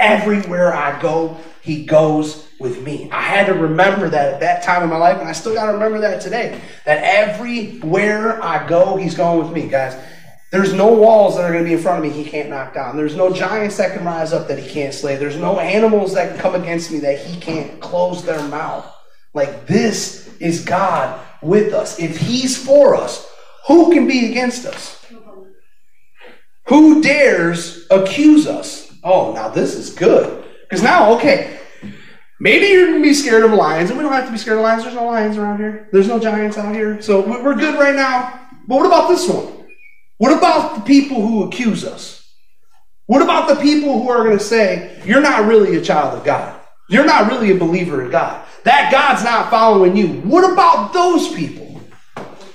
Everywhere 0.00 0.74
I 0.74 1.00
go, 1.00 1.36
he 1.62 1.84
goes 1.84 2.48
with 2.58 2.82
me. 2.82 3.10
I 3.10 3.22
had 3.22 3.46
to 3.46 3.54
remember 3.54 4.08
that 4.08 4.34
at 4.34 4.40
that 4.40 4.62
time 4.62 4.82
in 4.82 4.88
my 4.88 4.96
life, 4.96 5.18
and 5.18 5.28
I 5.28 5.32
still 5.32 5.54
got 5.54 5.66
to 5.66 5.72
remember 5.72 6.00
that 6.00 6.20
today. 6.20 6.60
That 6.86 7.02
everywhere 7.04 8.42
I 8.42 8.66
go, 8.66 8.96
he's 8.96 9.14
going 9.14 9.38
with 9.38 9.52
me, 9.52 9.68
guys. 9.68 9.96
There's 10.50 10.72
no 10.72 10.92
walls 10.92 11.36
that 11.36 11.44
are 11.44 11.52
going 11.52 11.62
to 11.62 11.68
be 11.68 11.74
in 11.74 11.80
front 11.80 12.04
of 12.04 12.10
me 12.10 12.22
he 12.22 12.28
can't 12.28 12.50
knock 12.50 12.74
down. 12.74 12.96
There's 12.96 13.14
no 13.14 13.32
giants 13.32 13.76
that 13.76 13.96
can 13.96 14.04
rise 14.04 14.32
up 14.32 14.48
that 14.48 14.58
he 14.58 14.68
can't 14.68 14.92
slay. 14.92 15.16
There's 15.16 15.36
no 15.36 15.60
animals 15.60 16.14
that 16.14 16.30
can 16.30 16.38
come 16.38 16.60
against 16.60 16.90
me 16.90 16.98
that 17.00 17.20
he 17.20 17.38
can't 17.40 17.80
close 17.80 18.24
their 18.24 18.42
mouth. 18.48 18.92
Like 19.32 19.66
this 19.66 20.36
is 20.38 20.64
God 20.64 21.20
with 21.40 21.72
us. 21.72 22.00
If 22.00 22.16
he's 22.16 22.56
for 22.56 22.96
us, 22.96 23.30
who 23.68 23.92
can 23.92 24.08
be 24.08 24.28
against 24.30 24.66
us? 24.66 25.04
Who 26.66 27.00
dares 27.00 27.86
accuse 27.90 28.48
us? 28.48 28.89
Oh, 29.02 29.32
now 29.32 29.48
this 29.48 29.74
is 29.74 29.90
good. 29.90 30.44
Because 30.62 30.82
now, 30.82 31.14
okay, 31.14 31.58
maybe 32.38 32.66
you're 32.66 32.86
going 32.86 33.02
to 33.02 33.08
be 33.08 33.14
scared 33.14 33.44
of 33.44 33.52
lions, 33.52 33.90
and 33.90 33.98
we 33.98 34.04
don't 34.04 34.12
have 34.12 34.26
to 34.26 34.32
be 34.32 34.38
scared 34.38 34.58
of 34.58 34.64
lions. 34.64 34.82
There's 34.84 34.94
no 34.94 35.06
lions 35.06 35.36
around 35.36 35.58
here, 35.58 35.88
there's 35.92 36.08
no 36.08 36.18
giants 36.18 36.58
out 36.58 36.74
here. 36.74 37.00
So 37.02 37.20
we- 37.20 37.42
we're 37.42 37.54
good 37.54 37.78
right 37.78 37.94
now. 37.94 38.40
But 38.66 38.76
what 38.76 38.86
about 38.86 39.08
this 39.08 39.28
one? 39.28 39.48
What 40.18 40.36
about 40.36 40.74
the 40.76 40.80
people 40.82 41.26
who 41.26 41.44
accuse 41.44 41.84
us? 41.84 42.22
What 43.06 43.22
about 43.22 43.48
the 43.48 43.56
people 43.56 44.02
who 44.02 44.08
are 44.10 44.22
going 44.22 44.38
to 44.38 44.44
say, 44.44 45.02
you're 45.04 45.20
not 45.22 45.48
really 45.48 45.76
a 45.76 45.80
child 45.80 46.16
of 46.16 46.24
God? 46.24 46.60
You're 46.88 47.06
not 47.06 47.30
really 47.30 47.50
a 47.50 47.56
believer 47.56 48.04
in 48.04 48.10
God. 48.10 48.46
That 48.64 48.92
God's 48.92 49.24
not 49.24 49.50
following 49.50 49.96
you. 49.96 50.08
What 50.20 50.52
about 50.52 50.92
those 50.92 51.28
people? 51.34 51.80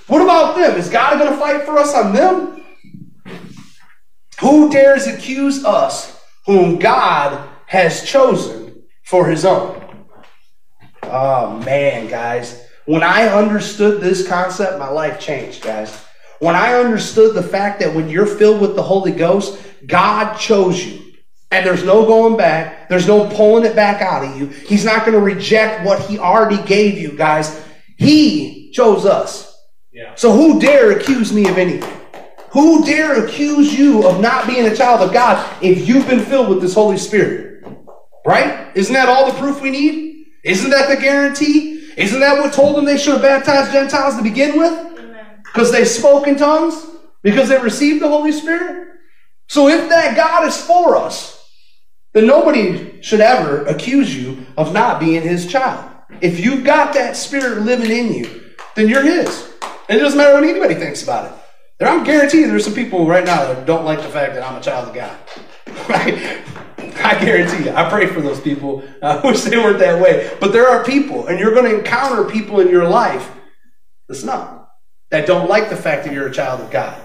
What 0.07 0.21
about 0.21 0.55
them? 0.55 0.77
Is 0.77 0.89
God 0.89 1.17
going 1.19 1.31
to 1.31 1.37
fight 1.37 1.63
for 1.65 1.77
us 1.79 1.93
on 1.95 2.13
them? 2.13 2.63
Who 4.41 4.69
dares 4.69 5.07
accuse 5.07 5.65
us 5.65 6.15
whom 6.45 6.79
God 6.79 7.49
has 7.67 8.03
chosen 8.03 8.83
for 9.03 9.27
his 9.27 9.45
own? 9.45 9.81
Oh 11.03 11.59
man, 11.59 12.07
guys. 12.07 12.61
When 12.85 13.03
I 13.03 13.27
understood 13.27 14.01
this 14.01 14.27
concept, 14.27 14.77
my 14.77 14.89
life 14.89 15.19
changed, 15.19 15.63
guys. 15.63 16.03
When 16.39 16.55
I 16.55 16.75
understood 16.75 17.33
the 17.33 17.43
fact 17.43 17.79
that 17.79 17.93
when 17.95 18.09
you're 18.09 18.25
filled 18.25 18.61
with 18.61 18.75
the 18.75 18.83
Holy 18.83 19.11
Ghost, 19.11 19.59
God 19.87 20.35
chose 20.37 20.85
you. 20.85 21.01
And 21.51 21.65
there's 21.65 21.83
no 21.83 22.05
going 22.05 22.37
back. 22.37 22.89
There's 22.89 23.07
no 23.07 23.29
pulling 23.29 23.65
it 23.65 23.75
back 23.75 24.01
out 24.01 24.23
of 24.25 24.37
you. 24.37 24.47
He's 24.47 24.83
not 24.83 25.05
going 25.05 25.17
to 25.17 25.23
reject 25.23 25.85
what 25.85 26.01
he 26.01 26.19
already 26.19 26.61
gave 26.63 26.97
you, 26.97 27.11
guys. 27.13 27.63
He 27.97 28.71
chose 28.73 29.05
us. 29.05 29.55
Yeah. 29.91 30.13
So 30.15 30.33
who 30.33 30.59
dare 30.59 30.91
accuse 30.91 31.31
me 31.31 31.47
of 31.47 31.57
anything? 31.57 32.01
Who 32.55 32.85
dare 32.85 33.21
accuse 33.21 33.77
you 33.77 34.07
of 34.07 34.21
not 34.21 34.47
being 34.47 34.65
a 34.65 34.73
child 34.73 35.01
of 35.01 35.11
God 35.11 35.45
if 35.61 35.85
you've 35.85 36.07
been 36.07 36.21
filled 36.21 36.47
with 36.47 36.61
this 36.61 36.73
Holy 36.73 36.97
Spirit? 36.97 37.65
Right? 38.25 38.71
Isn't 38.75 38.93
that 38.93 39.09
all 39.09 39.29
the 39.29 39.37
proof 39.37 39.61
we 39.61 39.71
need? 39.71 40.27
Isn't 40.45 40.69
that 40.69 40.87
the 40.87 40.95
guarantee? 40.95 41.91
Isn't 41.97 42.21
that 42.21 42.41
what 42.41 42.53
told 42.53 42.77
them 42.77 42.85
they 42.85 42.97
should 42.97 43.15
have 43.15 43.21
baptized 43.21 43.73
Gentiles 43.73 44.15
to 44.15 44.23
begin 44.23 44.57
with? 44.57 45.01
Because 45.43 45.69
they 45.69 45.83
spoke 45.83 46.27
in 46.27 46.37
tongues? 46.37 46.81
Because 47.23 47.49
they 47.49 47.59
received 47.59 48.01
the 48.01 48.07
Holy 48.07 48.31
Spirit? 48.31 48.87
So 49.49 49.67
if 49.67 49.89
that 49.89 50.15
God 50.15 50.47
is 50.47 50.55
for 50.55 50.95
us, 50.95 51.45
then 52.13 52.25
nobody 52.25 53.01
should 53.01 53.19
ever 53.19 53.65
accuse 53.65 54.15
you 54.15 54.45
of 54.55 54.71
not 54.71 55.01
being 55.01 55.23
his 55.23 55.45
child. 55.45 55.91
If 56.21 56.39
you've 56.39 56.63
got 56.63 56.93
that 56.93 57.17
spirit 57.17 57.63
living 57.63 57.91
in 57.91 58.13
you, 58.13 58.53
then 58.75 58.87
you're 58.87 59.03
his. 59.03 59.51
And 59.89 59.99
it 59.99 60.01
doesn't 60.01 60.17
matter 60.17 60.35
what 60.35 60.43
anybody 60.45 60.75
thinks 60.75 61.03
about 61.03 61.33
it. 61.33 61.34
I'm 61.81 62.03
guaranteeing 62.03 62.47
there's 62.47 62.63
some 62.63 62.73
people 62.73 63.05
right 63.05 63.25
now 63.25 63.53
that 63.53 63.65
don't 63.65 63.83
like 63.83 64.01
the 64.01 64.07
fact 64.07 64.33
that 64.35 64.43
I'm 64.43 64.55
a 64.55 64.61
child 64.61 64.89
of 64.89 64.95
God. 64.95 65.17
Right? 65.89 66.41
I 67.03 67.23
guarantee 67.23 67.65
you. 67.65 67.71
I 67.71 67.89
pray 67.89 68.07
for 68.07 68.21
those 68.21 68.39
people. 68.39 68.83
I 69.03 69.19
wish 69.19 69.41
they 69.41 69.57
weren't 69.57 69.79
that 69.79 70.01
way. 70.01 70.35
But 70.39 70.51
there 70.51 70.67
are 70.67 70.83
people, 70.83 71.27
and 71.27 71.37
you're 71.37 71.53
going 71.53 71.69
to 71.69 71.77
encounter 71.77 72.23
people 72.23 72.59
in 72.59 72.69
your 72.69 72.87
life 72.87 73.31
that's 74.07 74.23
not, 74.23 74.69
that 75.11 75.27
don't 75.27 75.49
like 75.49 75.69
the 75.69 75.75
fact 75.75 76.05
that 76.05 76.13
you're 76.13 76.27
a 76.27 76.33
child 76.33 76.61
of 76.61 76.71
God. 76.71 76.99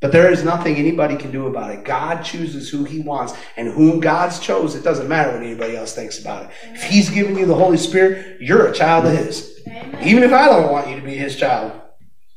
But 0.00 0.12
there 0.12 0.30
is 0.30 0.44
nothing 0.44 0.76
anybody 0.76 1.16
can 1.16 1.30
do 1.30 1.46
about 1.46 1.70
it. 1.70 1.84
God 1.84 2.22
chooses 2.22 2.68
who 2.68 2.84
He 2.84 3.00
wants, 3.00 3.32
and 3.56 3.68
whom 3.68 4.00
God's 4.00 4.38
chose, 4.38 4.74
it 4.74 4.84
doesn't 4.84 5.08
matter 5.08 5.32
what 5.32 5.42
anybody 5.42 5.76
else 5.76 5.94
thinks 5.94 6.20
about 6.20 6.44
it. 6.44 6.50
If 6.74 6.82
He's 6.82 7.08
given 7.08 7.38
you 7.38 7.46
the 7.46 7.54
Holy 7.54 7.78
Spirit, 7.78 8.40
you're 8.40 8.66
a 8.66 8.72
child 8.72 9.06
of 9.06 9.16
His. 9.16 9.62
Amen. 9.66 10.06
Even 10.06 10.22
if 10.22 10.32
I 10.32 10.46
don't 10.46 10.70
want 10.70 10.88
you 10.88 10.96
to 10.96 11.02
be 11.02 11.14
His 11.14 11.36
child, 11.36 11.80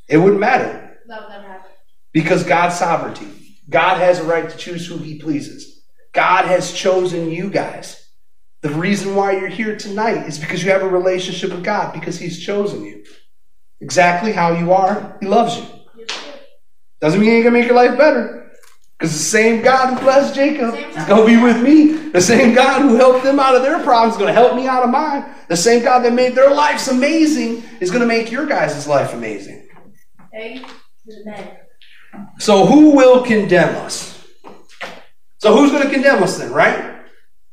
it 0.08 0.16
wouldn't 0.18 0.40
matter 0.40 0.98
That 1.06 1.22
would 1.22 1.28
never 1.30 1.46
happen. 1.46 1.70
because 2.12 2.44
God's 2.44 2.78
sovereignty. 2.78 3.28
God 3.70 3.98
has 3.98 4.18
a 4.18 4.24
right 4.24 4.48
to 4.48 4.56
choose 4.56 4.86
who 4.86 4.96
He 4.98 5.18
pleases. 5.18 5.82
God 6.14 6.46
has 6.46 6.72
chosen 6.72 7.30
you 7.30 7.50
guys. 7.50 8.02
The 8.62 8.70
reason 8.70 9.14
why 9.14 9.32
you're 9.32 9.48
here 9.48 9.76
tonight 9.76 10.26
is 10.26 10.38
because 10.38 10.64
you 10.64 10.70
have 10.70 10.82
a 10.82 10.88
relationship 10.88 11.50
with 11.50 11.62
God, 11.62 11.92
because 11.92 12.18
He's 12.18 12.38
chosen 12.44 12.84
you. 12.84 13.04
Exactly 13.80 14.32
how 14.32 14.52
you 14.52 14.72
are, 14.72 15.16
He 15.20 15.26
loves 15.28 15.56
you. 15.58 15.64
Doesn't 17.00 17.20
mean 17.20 17.30
he 17.30 17.36
ain't 17.36 17.44
gonna 17.44 17.56
make 17.58 17.66
your 17.66 17.76
life 17.76 17.96
better. 17.96 18.50
Because 18.98 19.12
the 19.12 19.18
same 19.22 19.62
God 19.62 19.94
who 19.94 20.00
blessed 20.00 20.34
Jacob 20.34 20.74
is 20.74 21.04
gonna 21.04 21.24
be 21.24 21.36
with 21.36 21.62
me. 21.62 21.92
The 22.10 22.20
same 22.20 22.52
God 22.54 22.82
who 22.82 22.96
helped 22.96 23.22
them 23.22 23.38
out 23.38 23.54
of 23.54 23.62
their 23.62 23.80
problems 23.84 24.14
is 24.14 24.18
gonna 24.18 24.32
help 24.32 24.56
me 24.56 24.66
out 24.66 24.82
of 24.82 24.90
mine. 24.90 25.24
The 25.48 25.56
same 25.56 25.84
God 25.84 26.00
that 26.00 26.12
made 26.12 26.34
their 26.34 26.50
lives 26.52 26.88
amazing 26.88 27.62
is 27.80 27.92
gonna 27.92 28.06
make 28.06 28.32
your 28.32 28.46
guys' 28.46 28.88
life 28.88 29.14
amazing. 29.14 29.67
So 32.38 32.66
who 32.66 32.94
will 32.96 33.24
condemn 33.24 33.74
us? 33.76 34.26
So 35.38 35.56
who's 35.56 35.70
going 35.70 35.84
to 35.84 35.92
condemn 35.92 36.22
us 36.22 36.38
then, 36.38 36.52
right? 36.52 36.96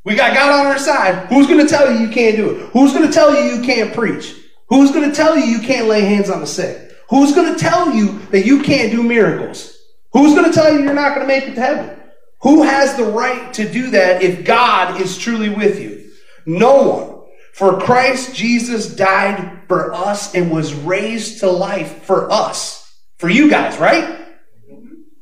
We 0.04 0.16
got 0.16 0.36
God 0.36 0.60
on 0.60 0.68
our 0.68 0.78
side. 0.78 1.28
Who's 1.28 1.48
going 1.48 1.60
to 1.60 1.68
tell 1.68 1.92
you 1.92 2.00
you 2.00 2.10
can't 2.10 2.36
do 2.36 2.52
it? 2.52 2.70
Who's 2.70 2.94
going 2.94 3.08
to 3.08 3.12
tell 3.12 3.34
you 3.34 3.56
you 3.56 3.64
can't 3.64 3.94
preach? 3.94 4.36
Who's 4.70 4.92
going 4.92 5.10
to 5.10 5.16
tell 5.16 5.38
you 5.38 5.46
you 5.46 5.60
can't 5.60 5.88
lay 5.88 6.02
hands 6.02 6.30
on 6.30 6.42
the 6.42 6.48
sick? 6.48 6.92
Who's 7.10 7.34
going 7.34 7.54
to 7.54 7.60
tell 7.60 7.94
you 7.94 8.20
that 8.32 8.46
you 8.46 8.62
can't 8.62 8.92
do 8.92 9.04
miracles? 9.04 9.78
Who's 10.14 10.34
going 10.34 10.46
to 10.46 10.54
tell 10.54 10.74
you 10.74 10.84
you're 10.84 10.94
not 10.94 11.16
going 11.16 11.28
to 11.28 11.28
make 11.28 11.44
it 11.44 11.56
to 11.56 11.62
heaven? 11.62 12.00
Who 12.42 12.64
has 12.64 12.96
the 12.96 13.06
right 13.06 13.54
to 13.56 13.72
do 13.72 13.92
that 13.92 14.22
if 14.22 14.46
God 14.46 15.02
is 15.02 15.18
truly 15.18 15.50
with 15.50 15.80
you? 15.80 16.12
No 16.46 16.84
one. 16.84 17.15
For 17.56 17.80
Christ 17.80 18.36
Jesus 18.36 18.94
died 18.94 19.62
for 19.70 19.94
us 19.94 20.36
and 20.36 20.52
was 20.52 20.74
raised 20.74 21.40
to 21.40 21.50
life 21.50 22.04
for 22.04 22.30
us. 22.30 22.94
For 23.18 23.30
you 23.30 23.50
guys, 23.50 23.80
right? 23.80 24.28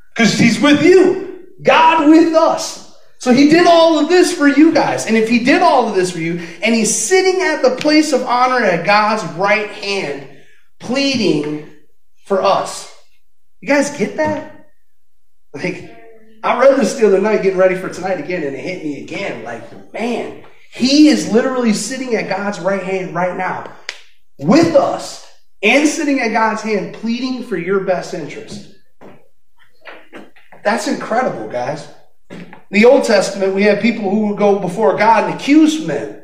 Because 0.10 0.34
he's 0.40 0.60
with 0.60 0.84
you. 0.84 1.46
God 1.62 2.10
with 2.10 2.34
us. 2.34 2.98
So 3.20 3.32
he 3.32 3.50
did 3.50 3.68
all 3.68 4.00
of 4.00 4.10
this 4.10 4.36
for 4.36 4.48
you 4.48 4.74
guys. 4.74 5.06
And 5.06 5.16
if 5.16 5.30
he 5.30 5.44
did 5.44 5.62
all 5.62 5.88
of 5.88 5.94
this 5.94 6.12
for 6.12 6.20
you, 6.20 6.40
and 6.64 6.74
he's 6.74 6.94
sitting 6.94 7.40
at 7.44 7.62
the 7.62 7.76
place 7.76 8.14
of 8.14 8.24
honor 8.24 8.66
at 8.66 8.84
God's 8.84 9.24
right 9.36 9.70
hand, 9.70 10.28
pleading 10.80 11.70
for 12.26 12.42
us. 12.42 12.92
You 13.62 13.68
guys 13.68 13.96
get 13.96 14.18
that? 14.18 14.70
Like, 15.54 15.88
I 16.44 16.60
read 16.60 16.80
this 16.80 16.96
the 16.96 17.06
other 17.06 17.22
night 17.22 17.44
getting 17.44 17.60
ready 17.60 17.76
for 17.76 17.90
tonight 17.90 18.20
again, 18.20 18.42
and 18.42 18.56
it 18.56 18.60
hit 18.60 18.84
me 18.84 19.04
again. 19.04 19.44
Like, 19.44 19.94
man, 19.94 20.44
he 20.74 21.08
is 21.08 21.32
literally 21.32 21.72
sitting 21.74 22.16
at 22.16 22.30
God's 22.30 22.60
right 22.60 22.82
hand 22.82 23.14
right 23.14 23.38
now 23.38 23.72
with 24.40 24.76
us 24.76 25.32
and 25.62 25.88
sitting 25.88 26.20
at 26.20 26.32
God's 26.32 26.64
hand 26.64 26.96
pleading 26.96 27.44
for 27.44 27.58
your 27.58 27.82
best 27.82 28.16
interest. 28.16 28.74
That's 30.64 30.88
incredible, 30.88 31.48
guys. 31.48 31.88
In 32.32 32.56
the 32.72 32.86
Old 32.86 33.04
Testament, 33.04 33.54
we 33.54 33.62
had 33.62 33.82
people 33.82 34.10
who 34.10 34.30
would 34.30 34.40
go 34.40 34.58
before 34.58 34.98
God 34.98 35.26
and 35.26 35.40
accuse 35.40 35.86
men. 35.86 36.24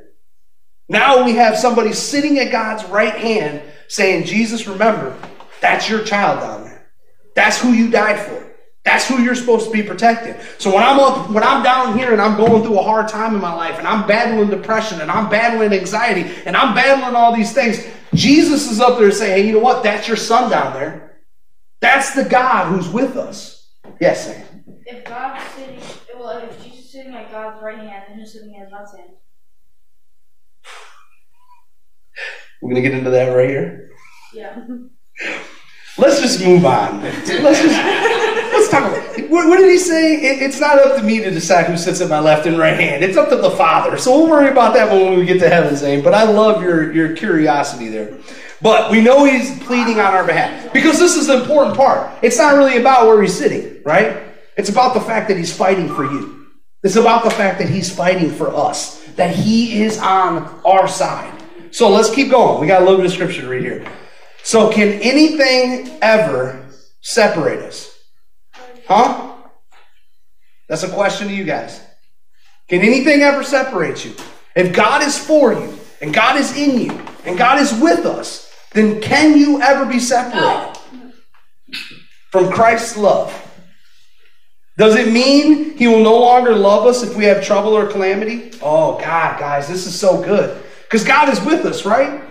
Now 0.87 1.23
we 1.23 1.33
have 1.33 1.55
somebody 1.55 1.93
sitting 1.93 2.39
at 2.39 2.51
God's 2.51 2.83
right 2.85 3.15
hand 3.15 3.61
saying, 3.87 4.25
Jesus, 4.25 4.67
remember, 4.67 5.15
that's 5.61 5.87
your 5.87 6.03
child 6.03 6.39
down 6.39 6.63
there. 6.63 6.91
That's 7.35 7.61
who 7.61 7.73
you 7.73 7.91
died 7.91 8.19
for. 8.19 8.48
That's 8.89 9.07
who 9.07 9.21
you're 9.21 9.35
supposed 9.35 9.67
to 9.67 9.71
be 9.71 9.83
protecting. 9.83 10.33
So 10.57 10.73
when 10.73 10.81
I'm 10.81 10.99
up, 10.99 11.29
when 11.29 11.43
I'm 11.43 11.61
down 11.61 11.95
here 11.95 12.11
and 12.11 12.19
I'm 12.19 12.35
going 12.35 12.63
through 12.63 12.79
a 12.79 12.81
hard 12.81 13.07
time 13.07 13.35
in 13.35 13.39
my 13.39 13.53
life 13.53 13.77
and 13.77 13.87
I'm 13.87 14.07
battling 14.07 14.49
depression 14.49 14.99
and 14.99 15.11
I'm 15.11 15.29
battling 15.29 15.71
anxiety 15.73 16.27
and 16.47 16.57
I'm 16.57 16.73
battling 16.73 17.15
all 17.15 17.35
these 17.35 17.53
things, 17.53 17.85
Jesus 18.15 18.71
is 18.71 18.79
up 18.81 18.97
there 18.97 19.11
saying, 19.11 19.43
hey, 19.43 19.47
you 19.47 19.53
know 19.53 19.59
what? 19.59 19.83
That's 19.83 20.07
your 20.07 20.17
son 20.17 20.49
down 20.49 20.73
there. 20.73 21.21
That's 21.81 22.15
the 22.15 22.23
God 22.23 22.73
who's 22.73 22.89
with 22.89 23.15
us. 23.15 23.69
Yes, 24.01 24.25
Sam. 24.25 24.63
If 24.87 25.05
God's 25.05 25.43
sitting, 25.53 25.79
well, 26.17 26.39
if 26.39 26.63
Jesus 26.63 26.85
is 26.85 26.91
sitting 26.91 27.13
at 27.13 27.31
God's 27.31 27.61
right 27.61 27.77
hand 27.77 28.05
and 28.09 28.19
who's 28.19 28.33
sitting 28.33 28.55
at 28.55 28.71
God's 28.71 28.97
hand? 28.97 29.11
We're 32.63 32.71
gonna 32.71 32.81
get 32.81 32.93
into 32.95 33.11
that 33.11 33.27
right 33.35 33.51
here. 33.51 33.91
Yeah. 34.33 34.65
Let's 35.99 36.21
just 36.21 36.43
move 36.43 36.65
on. 36.65 37.03
Let's 37.03 37.27
just 37.27 38.25
What, 38.71 39.47
what 39.47 39.57
did 39.57 39.69
he 39.69 39.77
say? 39.77 40.15
It, 40.15 40.41
it's 40.41 40.59
not 40.59 40.77
up 40.79 40.97
to 40.97 41.03
me 41.03 41.19
to 41.19 41.31
decide 41.31 41.65
who 41.65 41.77
sits 41.77 42.01
at 42.01 42.09
my 42.09 42.19
left 42.19 42.45
and 42.47 42.57
right 42.57 42.79
hand. 42.79 43.03
It's 43.03 43.17
up 43.17 43.29
to 43.29 43.35
the 43.35 43.51
Father. 43.51 43.97
So 43.97 44.17
we'll 44.17 44.29
worry 44.29 44.49
about 44.49 44.73
that 44.73 44.91
when 44.91 45.17
we 45.17 45.25
get 45.25 45.39
to 45.39 45.49
heaven, 45.49 45.75
Zane. 45.75 46.03
But 46.03 46.13
I 46.13 46.23
love 46.23 46.61
your 46.61 46.91
your 46.93 47.15
curiosity 47.15 47.89
there. 47.89 48.17
But 48.61 48.91
we 48.91 49.01
know 49.01 49.23
he's 49.23 49.57
pleading 49.63 49.99
on 49.99 50.13
our 50.13 50.25
behalf 50.25 50.73
because 50.73 50.99
this 50.99 51.15
is 51.15 51.27
the 51.27 51.41
important 51.41 51.77
part. 51.77 52.11
It's 52.21 52.37
not 52.37 52.55
really 52.57 52.77
about 52.77 53.07
where 53.07 53.21
he's 53.21 53.37
sitting, 53.37 53.81
right? 53.83 54.21
It's 54.57 54.69
about 54.69 54.93
the 54.93 55.01
fact 55.01 55.29
that 55.29 55.37
he's 55.37 55.55
fighting 55.55 55.87
for 55.87 56.03
you. 56.03 56.47
It's 56.83 56.97
about 56.97 57.23
the 57.23 57.31
fact 57.31 57.59
that 57.59 57.69
he's 57.69 57.93
fighting 57.93 58.29
for 58.29 58.53
us. 58.53 59.03
That 59.15 59.35
he 59.35 59.83
is 59.83 59.97
on 59.99 60.61
our 60.65 60.87
side. 60.87 61.33
So 61.71 61.89
let's 61.89 62.13
keep 62.13 62.31
going. 62.31 62.59
We 62.59 62.67
got 62.67 62.81
a 62.81 62.85
little 62.85 63.07
to 63.07 63.49
read 63.49 63.63
here. 63.63 63.85
So, 64.43 64.71
can 64.71 64.99
anything 65.01 65.97
ever 66.01 66.65
separate 67.01 67.59
us? 67.59 67.88
Huh? 68.89 69.35
That's 70.67 70.81
a 70.81 70.89
question 70.89 71.27
to 71.27 71.33
you 71.33 71.43
guys. 71.43 71.79
Can 72.69 72.81
anything 72.81 73.21
ever 73.21 73.43
separate 73.43 74.03
you? 74.03 74.15
If 74.55 74.73
God 74.73 75.03
is 75.03 75.17
for 75.17 75.53
you, 75.53 75.77
and 76.01 76.11
God 76.11 76.37
is 76.37 76.57
in 76.57 76.79
you, 76.79 76.99
and 77.23 77.37
God 77.37 77.61
is 77.61 77.71
with 77.79 78.05
us, 78.05 78.51
then 78.73 78.99
can 78.99 79.37
you 79.37 79.61
ever 79.61 79.85
be 79.85 79.99
separated 79.99 80.79
from 82.31 82.51
Christ's 82.51 82.97
love? 82.97 83.31
Does 84.77 84.95
it 84.95 85.11
mean 85.11 85.77
He 85.77 85.87
will 85.87 86.03
no 86.03 86.17
longer 86.19 86.55
love 86.55 86.87
us 86.87 87.03
if 87.03 87.15
we 87.15 87.25
have 87.25 87.43
trouble 87.43 87.77
or 87.77 87.87
calamity? 87.87 88.51
Oh, 88.59 88.97
God, 88.99 89.39
guys, 89.39 89.67
this 89.67 89.85
is 89.85 89.99
so 89.99 90.21
good. 90.21 90.63
Because 90.83 91.03
God 91.03 91.29
is 91.29 91.39
with 91.41 91.63
us, 91.65 91.85
right? 91.85 92.23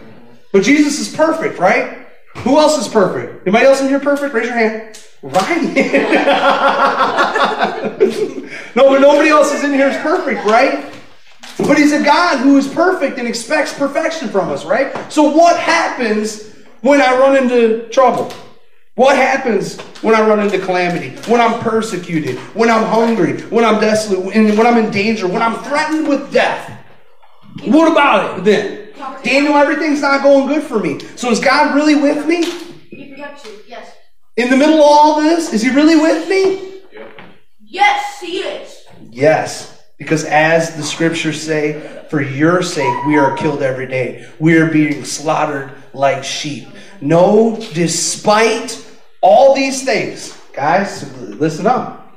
But 0.53 0.65
Jesus 0.65 0.99
is 0.99 1.15
perfect, 1.15 1.61
right? 1.61 2.07
Who 2.39 2.59
else 2.59 2.79
is 2.79 2.89
perfect? 2.89 3.47
Anybody 3.47 3.67
else 3.67 3.81
in 3.81 3.89
here 3.89 4.01
perfect? 4.01 4.35
Raise 4.35 4.47
your 4.47 4.57
hand. 4.57 5.05
Right. 5.23 5.63
no, 8.77 8.89
but 8.89 9.01
nobody 9.01 9.31
else 9.31 9.53
is 9.53 9.65
in 9.65 9.73
here 9.73 9.89
is 9.89 9.97
perfect, 9.97 10.45
right? 10.45 10.95
But 11.59 11.77
he's 11.77 11.93
a 11.93 12.05
God 12.05 12.39
who 12.39 12.57
is 12.57 12.69
perfect 12.69 13.19
and 13.19 13.27
expects 13.27 13.77
perfection 13.77 14.29
from 14.29 14.49
us, 14.51 14.65
right? 14.65 15.13
So 15.13 15.25
what 15.25 15.59
happens 15.59 16.55
when 16.83 17.01
I 17.01 17.19
run 17.19 17.37
into 17.37 17.89
trouble? 17.89 18.33
What 18.95 19.17
happens 19.17 19.81
when 20.03 20.15
I 20.15 20.27
run 20.27 20.41
into 20.41 20.59
calamity? 20.59 21.11
When 21.31 21.41
I'm 21.41 21.61
persecuted? 21.61 22.37
When 22.55 22.71
I'm 22.71 22.85
hungry? 22.85 23.41
When 23.43 23.65
I'm 23.65 23.81
desolate? 23.81 24.25
When 24.25 24.67
I'm 24.67 24.77
in 24.77 24.91
danger? 24.91 25.27
When 25.27 25.43
I'm 25.43 25.63
threatened 25.65 26.09
with 26.09 26.33
death? 26.33 26.71
What 27.65 27.91
about 27.91 28.39
it 28.39 28.45
then? 28.45 28.89
Daniel, 29.23 29.55
everything's 29.55 30.01
not 30.01 30.23
going 30.23 30.47
good 30.47 30.63
for 30.63 30.79
me. 30.79 31.01
So 31.17 31.31
is 31.31 31.41
God 31.41 31.75
really 31.75 31.97
with 31.97 32.27
me? 32.27 32.45
He 32.91 33.09
protects 33.09 33.45
you. 33.45 33.59
Yes. 33.67 33.88
In 34.39 34.51
the 34.51 34.57
middle 34.57 34.77
of 34.77 34.83
all 34.83 35.21
this? 35.21 35.53
Is 35.53 35.63
he 35.63 35.69
really 35.69 35.97
with 35.97 36.29
me? 36.29 36.81
Yes, 37.61 38.21
he 38.21 38.39
is. 38.39 38.85
Yes. 39.11 39.83
Because 39.99 40.25
as 40.25 40.77
the 40.77 40.85
scriptures 40.85 41.43
say, 41.43 42.05
for 42.09 42.23
your 42.23 42.63
sake 42.63 43.05
we 43.05 43.17
are 43.19 43.37
killed 43.37 43.63
every 43.63 43.89
day. 43.89 44.31
We 44.39 44.57
are 44.59 44.71
being 44.71 45.05
slaughtered 45.05 45.73
like 45.93 46.23
sheep. 46.23 46.69
No, 47.01 47.57
despite 47.75 48.81
all 49.21 49.57
these 49.57 49.85
things, 49.85 50.39
guys, 50.53 51.13
listen 51.19 51.67
up. 51.67 52.17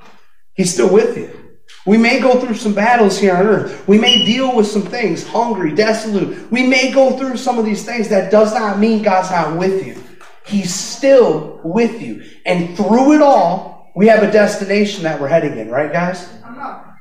He's 0.53 0.71
still 0.71 0.93
with 0.93 1.17
you. 1.17 1.57
We 1.88 1.97
may 1.97 2.19
go 2.19 2.39
through 2.39 2.53
some 2.53 2.75
battles 2.75 3.17
here 3.17 3.36
on 3.36 3.47
earth. 3.47 3.88
We 3.88 3.97
may 3.97 4.23
deal 4.25 4.55
with 4.55 4.67
some 4.67 4.84
things, 4.84 5.25
hungry, 5.25 5.73
desolate. 5.73 6.51
We 6.51 6.67
may 6.67 6.91
go 6.91 7.17
through 7.17 7.38
some 7.38 7.57
of 7.57 7.65
these 7.65 7.84
things. 7.84 8.10
That 8.10 8.31
does 8.31 8.53
not 8.53 8.77
mean 8.77 9.01
God's 9.01 9.31
not 9.31 9.57
with 9.57 9.84
you. 9.88 10.01
He's 10.45 10.73
still 10.73 11.60
with 11.63 12.01
you. 12.01 12.23
And 12.45 12.75
through 12.75 13.13
it 13.13 13.21
all, 13.21 13.91
we 13.95 14.08
have 14.08 14.23
a 14.23 14.32
destination 14.32 15.04
that 15.04 15.19
we're 15.19 15.27
heading 15.27 15.58
in, 15.58 15.69
right, 15.69 15.91
guys? 15.91 16.27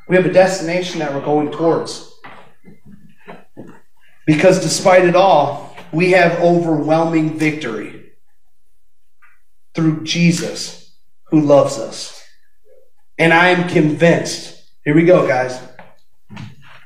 We 0.09 0.17
have 0.17 0.27
a 0.27 0.33
destination 0.33 0.99
that 0.99 1.15
we're 1.15 1.25
going 1.25 1.53
towards. 1.53 2.13
Because 4.27 4.61
despite 4.61 5.05
it 5.05 5.17
all, 5.17 5.77
we 5.93 6.11
have 6.13 6.41
overwhelming 6.41 7.39
victory 7.39 8.13
through 9.75 10.05
Jesus 10.05 10.97
who 11.31 11.41
loves 11.41 11.79
us. 11.79 12.23
And 13.19 13.33
I 13.33 13.49
am 13.49 13.69
convinced 13.69 14.61
here 14.85 14.95
we 14.95 15.05
go, 15.05 15.29
guys. 15.29 15.61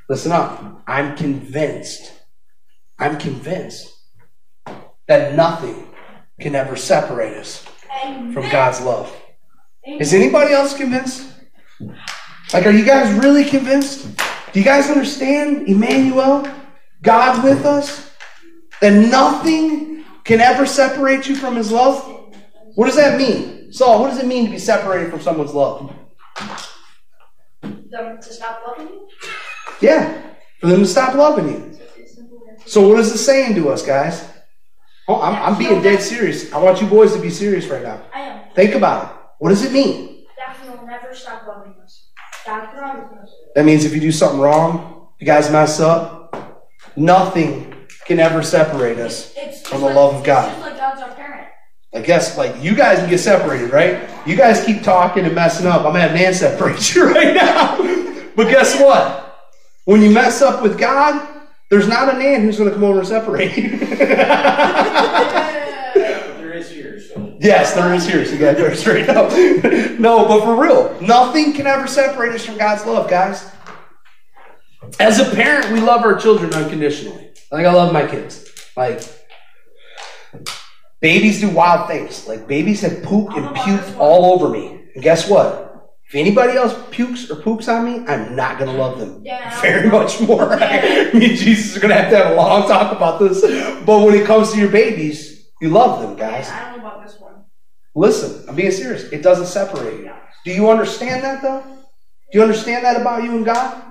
Listen 0.09 0.33
up. 0.33 0.83
I'm 0.87 1.17
convinced. 1.17 2.13
I'm 2.99 3.19
convinced 3.19 3.89
that 5.07 5.37
nothing 5.37 5.84
can 6.41 6.55
ever 6.55 6.77
separate 6.77 7.37
us 7.37 7.65
from 8.33 8.49
God's 8.51 8.81
love. 8.81 9.15
Is 9.87 10.15
anybody 10.15 10.53
else 10.53 10.77
convinced? 10.77 11.31
Like, 12.53 12.67
are 12.67 12.71
you 12.71 12.85
guys 12.85 13.13
really 13.23 13.45
convinced? 13.45 14.17
Do 14.53 14.61
you 14.61 14.65
guys 14.65 14.89
understand, 14.89 15.69
Emmanuel, 15.69 16.49
God 17.03 17.45
with 17.45 17.65
us? 17.65 18.11
That 18.81 18.93
nothing 18.93 20.05
can 20.25 20.41
ever 20.41 20.67
separate 20.67 21.29
you 21.29 21.37
from 21.37 21.57
His 21.57 21.71
love? 21.71 22.33
What 22.75 22.87
does 22.87 22.97
that 22.97 23.19
mean? 23.19 23.73
Saul, 23.73 24.01
what 24.01 24.11
does 24.11 24.19
it 24.19 24.27
mean 24.27 24.47
to 24.47 24.51
be 24.51 24.59
separated 24.59 25.11
from 25.11 25.21
someone's 25.21 25.53
love? 25.53 25.93
Them 27.63 28.19
to 28.21 28.33
stop 28.33 28.63
loving 28.67 28.89
you? 28.89 29.09
Yeah, 29.81 30.23
for 30.61 30.67
them 30.67 30.81
to 30.81 30.87
stop 30.87 31.15
loving 31.15 31.49
you. 31.49 31.79
So, 32.67 32.89
what 32.89 32.99
is 32.99 33.13
it 33.13 33.19
saying 33.19 33.55
to 33.57 33.69
us, 33.71 33.85
guys? 33.85 34.29
Oh, 35.07 35.21
I'm, 35.21 35.35
I'm 35.35 35.59
being 35.59 35.83
dead 35.83 36.01
serious. 36.01 36.53
I 36.53 36.59
want 36.59 36.81
you 36.81 36.87
boys 36.87 37.15
to 37.15 37.21
be 37.21 37.31
serious 37.31 37.67
right 37.67 37.83
now. 37.83 38.03
I 38.15 38.21
am. 38.21 38.41
Think 38.55 38.75
about 38.75 39.05
it. 39.05 39.17
What 39.39 39.51
does 39.51 39.65
it 39.65 39.73
mean? 39.73 40.25
That 40.39 40.57
he 40.63 40.69
will 40.71 40.87
never 40.87 41.15
stop 41.15 41.47
loving 41.47 41.75
us. 41.83 42.09
God 42.47 42.71
promised 42.73 43.23
us. 43.23 43.31
That 43.55 43.65
means 43.65 43.85
if 43.85 43.95
you 43.95 44.01
do 44.01 44.13
something 44.13 44.41
wrong, 44.41 45.09
you 45.19 45.27
guys 45.27 45.51
mess 45.51 45.81
up, 45.81 46.69
nothing 46.97 47.75
can 48.07 48.19
ever 48.21 48.43
separate 48.43 48.99
us 48.99 49.33
It's 49.37 49.67
from 49.67 49.81
the 49.81 49.87
like, 49.87 49.97
love 49.97 50.15
of 50.17 50.25
God. 50.25 50.49
It's 50.49 50.57
just 50.59 50.67
like 50.71 50.77
God's 50.79 51.03
our 51.03 51.15
parent. 51.15 51.49
I 51.95 52.01
guess 52.01 52.37
like 52.37 52.63
you 52.63 52.75
guys 52.75 52.99
can 52.99 53.09
get 53.09 53.19
separated, 53.19 53.73
right? 53.73 54.09
You 54.27 54.37
guys 54.37 54.65
keep 54.65 54.83
talking 54.83 55.25
and 55.25 55.35
messing 55.35 55.67
up. 55.67 55.85
I'm 55.87 55.95
having 55.95 56.21
Nan 56.21 56.35
separate 56.35 56.95
you 56.95 57.13
right 57.13 57.35
now. 57.35 57.77
But 58.37 58.49
guess 58.51 58.79
what? 58.81 59.21
When 59.85 60.03
you 60.03 60.11
mess 60.11 60.43
up 60.43 60.63
with 60.63 60.79
God, 60.79 61.34
there's 61.75 61.89
not 61.89 62.15
a 62.15 62.17
man 62.17 62.43
who's 62.43 62.57
going 62.57 62.69
to 62.69 62.75
come 62.75 62.85
over 62.85 63.01
and 63.01 63.09
separate 63.09 63.57
you. 63.57 63.77
There 63.79 63.99
is 66.53 66.71
here, 66.71 67.01
so. 67.01 67.37
yes, 67.41 67.75
there 67.75 67.93
is 67.93 68.07
here, 68.07 68.25
so 68.25 68.33
you 68.33 68.39
got 68.39 68.57
to 68.57 68.77
straight 68.77 69.09
up. 69.09 69.33
no, 69.99 70.29
but 70.29 70.45
for 70.45 70.55
real, 70.55 70.97
nothing 71.01 71.53
can 71.53 71.67
ever 71.67 71.89
separate 71.89 72.33
us 72.33 72.47
from 72.47 72.59
God's 72.59 72.87
love, 72.87 73.11
guys. 73.11 73.51
As 75.01 75.19
a 75.19 75.35
parent, 75.35 75.73
we 75.73 75.81
love 75.81 76.03
our 76.03 76.15
children 76.17 76.55
unconditionally. 76.55 77.31
I 77.51 77.57
like 77.57 77.67
I 77.67 77.73
love 77.73 77.93
my 77.93 78.07
kids. 78.07 78.49
Like 78.77 79.03
babies 81.01 81.41
do 81.41 81.51
wild 81.51 81.89
things. 81.89 82.29
Like 82.29 82.47
babies 82.47 82.83
have 82.83 83.03
pooped 83.03 83.35
and 83.35 83.49
puked 83.57 83.99
all 83.99 84.33
over 84.33 84.49
me. 84.49 84.85
And 84.95 85.03
guess 85.03 85.29
what? 85.29 85.74
If 86.09 86.15
anybody 86.15 86.53
else 86.53 86.75
pukes 86.91 87.31
or 87.31 87.37
poops 87.37 87.67
on 87.69 87.85
me, 87.85 88.07
I'm 88.07 88.37
not 88.37 88.59
gonna 88.59 88.75
love 88.75 88.99
them 88.99 89.23
Yeah. 89.25 89.61
very 89.61 89.89
much 89.91 90.21
more. 90.21 90.49
me 90.57 90.61
and 91.31 91.37
Jesus 91.39 91.77
are 91.77 91.81
gonna 91.81 91.95
have 91.95 92.11
to 92.11 92.17
have 92.17 92.33
a 92.33 92.35
long 92.35 92.69
talk 92.69 92.95
about 92.95 93.19
this. 93.21 93.41
But 93.85 94.05
when 94.05 94.15
it 94.15 94.27
comes 94.27 94.53
to 94.53 94.59
your 94.59 94.69
babies, 94.71 95.49
you 95.61 95.71
love 95.71 96.03
them, 96.03 96.15
guys. 96.17 96.51
I 96.51 96.71
don't 96.73 96.83
know 96.83 96.87
about 96.89 97.05
this 97.05 97.19
one. 97.19 97.45
Listen, 97.95 98.45
I'm 98.49 98.55
being 98.55 98.71
serious. 98.71 99.05
It 99.05 99.23
doesn't 99.23 99.47
separate 99.47 100.01
you. 100.01 100.11
Do 100.45 100.53
you 100.53 100.71
understand 100.71 101.25
that 101.25 101.43
though? 101.43 101.63
Do 101.63 102.39
you 102.39 102.43
understand 102.43 102.85
that 102.85 103.01
about 103.01 103.23
you 103.23 103.31
and 103.31 103.45
God? 103.45 103.83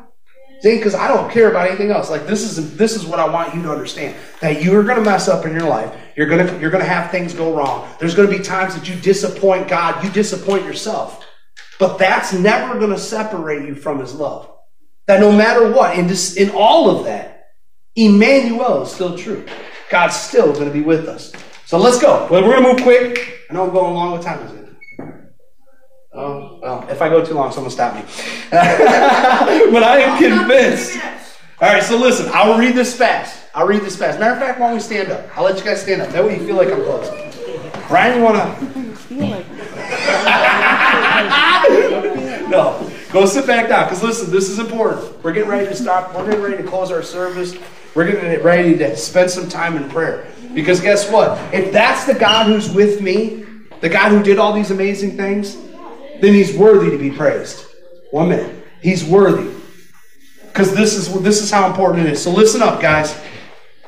See, 0.62 0.78
because 0.78 0.96
I 0.96 1.08
don't 1.10 1.30
care 1.32 1.50
about 1.50 1.68
anything 1.68 1.92
else. 1.92 2.10
Like 2.10 2.28
this 2.28 2.44
is 2.44 2.78
this 2.78 2.96
is 2.96 3.06
what 3.06 3.20
I 3.20 3.28
want 3.28 3.54
you 3.56 3.64
to 3.64 3.72
understand. 3.72 4.16
That 4.40 4.62
you 4.64 4.78
are 4.78 4.84
gonna 4.84 5.02
mess 5.02 5.28
up 5.28 5.46
in 5.46 5.52
your 5.52 5.68
life. 5.68 5.94
You're 6.16 6.28
gonna 6.28 6.58
you're 6.60 6.70
gonna 6.72 6.86
have 6.86 7.12
things 7.12 7.34
go 7.34 7.54
wrong. 7.56 7.90
There's 8.00 8.14
gonna 8.16 8.30
be 8.30 8.40
times 8.40 8.76
that 8.76 8.88
you 8.88 8.96
disappoint 8.96 9.68
God, 9.68 10.04
you 10.04 10.10
disappoint 10.12 10.64
yourself. 10.64 11.23
But 11.80 11.98
that's 11.98 12.34
never 12.34 12.80
gonna 12.80 12.98
separate 12.98 13.68
you 13.68 13.76
from 13.76 14.00
his 14.00 14.14
love. 14.14 14.50
That 15.08 15.20
no 15.20 15.32
matter 15.32 15.72
what, 15.72 15.98
in 15.98 16.08
this 16.08 16.36
in 16.36 16.50
all 16.52 16.90
of 16.90 17.06
that, 17.06 17.52
Emmanuel 17.96 18.84
is 18.84 18.92
still 18.92 19.18
true. 19.18 19.46
God's 19.90 20.16
still 20.16 20.54
gonna 20.54 20.72
be 20.72 20.82
with 20.82 21.08
us. 21.08 21.34
So 21.66 21.78
let's 21.78 22.00
go. 22.00 22.28
Well, 22.30 22.44
we're 22.44 22.56
gonna 22.56 22.74
move 22.74 22.84
quick. 22.84 23.40
I 23.50 23.54
know 23.54 23.66
I'm 23.66 23.74
going 23.74 23.94
long. 23.94 24.12
What 24.12 24.22
time 24.22 24.46
is 24.46 24.54
it? 24.54 24.60
Oh, 26.16 26.60
well, 26.62 26.88
if 26.90 27.02
I 27.02 27.10
go 27.10 27.26
too 27.26 27.34
long, 27.34 27.52
someone 27.52 27.72
stop 27.72 27.96
me. 27.96 28.02
but 28.52 29.84
I 29.84 30.00
am 30.00 30.18
convinced. 30.22 30.96
All 31.60 31.74
right, 31.74 31.82
so 31.82 31.98
listen, 31.98 32.30
I'll 32.34 32.60
read 32.60 32.76
this 32.76 32.96
fast. 32.96 33.46
I'll 33.56 33.66
read 33.66 33.82
this 33.82 33.98
fast. 33.98 34.20
Matter 34.20 34.34
of 34.34 34.40
fact, 34.40 34.60
why 34.60 34.68
don't 34.68 34.76
we 34.76 34.82
stand 34.82 35.12
up? 35.12 35.26
I'll 35.36 35.44
let 35.44 35.58
you 35.58 35.64
guys 35.64 35.82
stand 35.82 36.02
up. 36.02 36.10
That 36.10 36.24
way 36.24 36.40
you 36.40 36.46
feel 36.46 36.56
like 36.56 36.70
I'm 36.70 36.84
close. 36.84 37.10
Brian, 37.88 38.18
you 38.18 38.24
want 38.24 38.38
to? 38.38 40.70
no, 42.50 42.92
go 43.12 43.26
sit 43.26 43.48
back 43.48 43.70
down. 43.70 43.86
Because 43.86 44.04
listen, 44.04 44.32
this 44.32 44.50
is 44.50 44.60
important. 44.60 45.24
We're 45.24 45.34
getting 45.34 45.50
ready 45.50 45.68
to 45.68 45.76
stop. 45.76 46.14
We're 46.16 46.26
getting 46.26 46.42
ready 46.42 46.58
to 46.58 46.70
close 46.70 46.92
our 46.92 47.04
service. 47.04 47.56
We're 47.96 48.12
getting 48.12 48.44
ready 48.44 48.78
to 48.78 48.96
spend 48.98 49.30
some 49.30 49.48
time 49.48 49.78
in 49.78 49.90
prayer. 49.90 50.28
Because 50.54 50.82
guess 50.82 51.10
what? 51.12 51.54
If 51.54 51.72
that's 51.72 52.06
the 52.06 52.14
God 52.14 52.48
who's 52.48 52.72
with 52.72 53.02
me, 53.02 53.46
the 53.82 53.90
God 53.90 54.12
who 54.12 54.24
did 54.24 54.40
all 54.40 54.54
these 54.54 54.72
amazing 54.72 55.18
things, 55.18 55.58
then 56.22 56.34
he's 56.34 56.56
worthy 56.56 56.90
to 56.90 56.98
be 56.98 57.12
praised. 57.12 57.66
One 58.12 58.30
minute. 58.30 58.64
He's 58.82 59.04
worthy. 59.04 59.54
Because 60.48 60.74
this 60.76 60.96
is 60.96 61.12
this 61.22 61.42
is 61.42 61.50
how 61.50 61.68
important 61.68 62.06
it 62.06 62.14
is. 62.14 62.24
So 62.24 62.32
listen 62.32 62.62
up, 62.62 62.82
guys. 62.82 63.20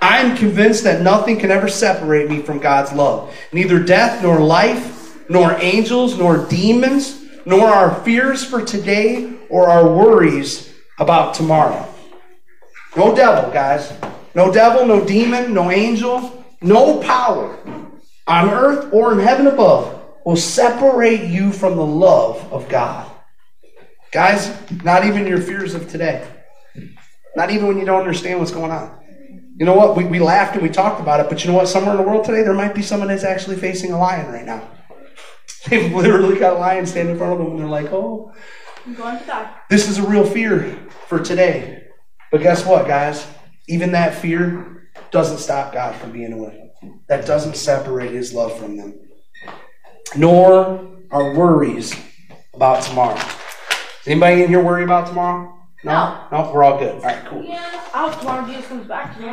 I 0.02 0.20
am 0.20 0.36
convinced 0.36 0.84
that 0.84 1.02
nothing 1.02 1.38
can 1.40 1.52
ever 1.52 1.68
separate 1.68 2.30
me 2.30 2.42
from 2.42 2.60
God's 2.60 2.92
love. 2.92 3.36
Neither 3.54 3.80
death, 3.80 4.22
nor 4.22 4.40
life, 4.40 5.30
nor 5.30 5.54
angels, 5.54 6.18
nor 6.18 6.46
demons, 6.46 7.25
nor 7.46 7.68
our 7.68 8.04
fears 8.04 8.44
for 8.44 8.64
today, 8.64 9.34
or 9.50 9.70
our 9.70 9.88
worries 9.88 10.74
about 11.00 11.34
tomorrow. 11.34 11.88
No 12.96 13.16
devil, 13.16 13.52
guys. 13.52 13.94
No 14.34 14.52
devil, 14.52 14.86
no 14.86 15.06
demon, 15.06 15.54
no 15.54 15.72
angel, 15.72 16.44
no 16.62 17.00
power 17.00 17.58
on 18.28 18.50
earth 18.50 18.92
or 18.92 19.14
in 19.14 19.20
heaven 19.20 19.48
above 19.48 20.02
will 20.26 20.36
separate 20.36 21.24
you 21.24 21.52
from 21.52 21.76
the 21.76 21.86
love 21.86 22.52
of 22.52 22.68
God. 22.68 23.10
Guys, 24.12 24.52
not 24.84 25.06
even 25.06 25.28
your 25.28 25.42
fears 25.42 25.76
of 25.76 25.90
today. 25.90 26.28
Not 27.36 27.52
even 27.52 27.68
when 27.68 27.78
you 27.78 27.86
don't 27.86 28.00
understand 28.00 28.40
what's 28.40 28.52
going 28.52 28.72
on. 28.72 29.00
You 29.58 29.66
know 29.66 29.76
what? 29.76 29.96
We, 29.96 30.06
we 30.06 30.20
laughed 30.20 30.54
and 30.56 30.64
we 30.64 30.70
talked 30.70 31.00
about 31.00 31.20
it, 31.20 31.30
but 31.30 31.44
you 31.44 31.52
know 31.52 31.58
what? 31.58 31.68
Somewhere 31.68 31.92
in 31.92 32.02
the 32.02 32.08
world 32.08 32.26
today, 32.26 32.44
there 32.44 32.54
might 32.54 32.74
be 32.74 32.82
someone 32.82 33.08
that's 33.10 33.24
actually 33.24 33.56
facing 33.58 33.92
a 33.92 33.98
lion 33.98 34.32
right 34.32 34.46
now. 34.46 34.70
They've 35.70 35.94
literally 35.94 36.38
got 36.38 36.58
a 36.58 36.60
lion 36.60 36.86
standing 36.86 37.14
in 37.14 37.18
front 37.18 37.34
of 37.34 37.40
them 37.40 37.52
and 37.52 37.60
they're 37.60 37.68
like, 37.68 37.92
oh, 37.92 38.32
I'm 38.86 38.94
going 38.94 39.18
to 39.20 39.26
die. 39.26 39.56
this 39.70 39.90
is 39.90 39.98
a 39.98 40.08
real 40.08 40.26
fear 40.26 40.78
for 41.08 41.20
today. 41.20 41.88
But 42.32 42.42
guess 42.42 42.66
what, 42.66 42.88
guys? 42.88 43.26
Even 43.68 43.92
that 43.94 44.14
fear 44.14 44.90
doesn't 45.12 45.40
stop 45.40 45.74
God 45.74 45.96
from 45.96 46.12
being 46.12 46.38
with 46.40 46.52
them. 46.52 47.02
That 47.08 47.26
doesn't 47.26 47.56
separate 47.56 48.12
his 48.12 48.34
love 48.34 48.58
from 48.60 48.78
them. 48.78 49.00
Nor 50.16 50.88
are 51.12 51.34
worries 51.36 51.96
about 52.54 52.84
tomorrow. 52.84 53.16
Does 53.16 54.08
anybody 54.08 54.44
in 54.44 54.50
here 54.50 54.64
worry 54.64 54.84
about 54.84 55.08
tomorrow? 55.08 55.52
No? 55.84 56.28
No, 56.32 56.52
we're 56.54 56.64
all 56.64 56.78
good. 56.78 56.96
All 56.96 57.02
right, 57.02 57.26
cool. 57.26 57.44
Yeah. 57.44 57.88
I 57.94 58.10
hope 58.10 58.20
tomorrow 58.20 58.46
Jesus 58.48 58.68
comes 58.68 58.88
back 58.88 59.16
to 59.16 59.22
me. 59.22 59.28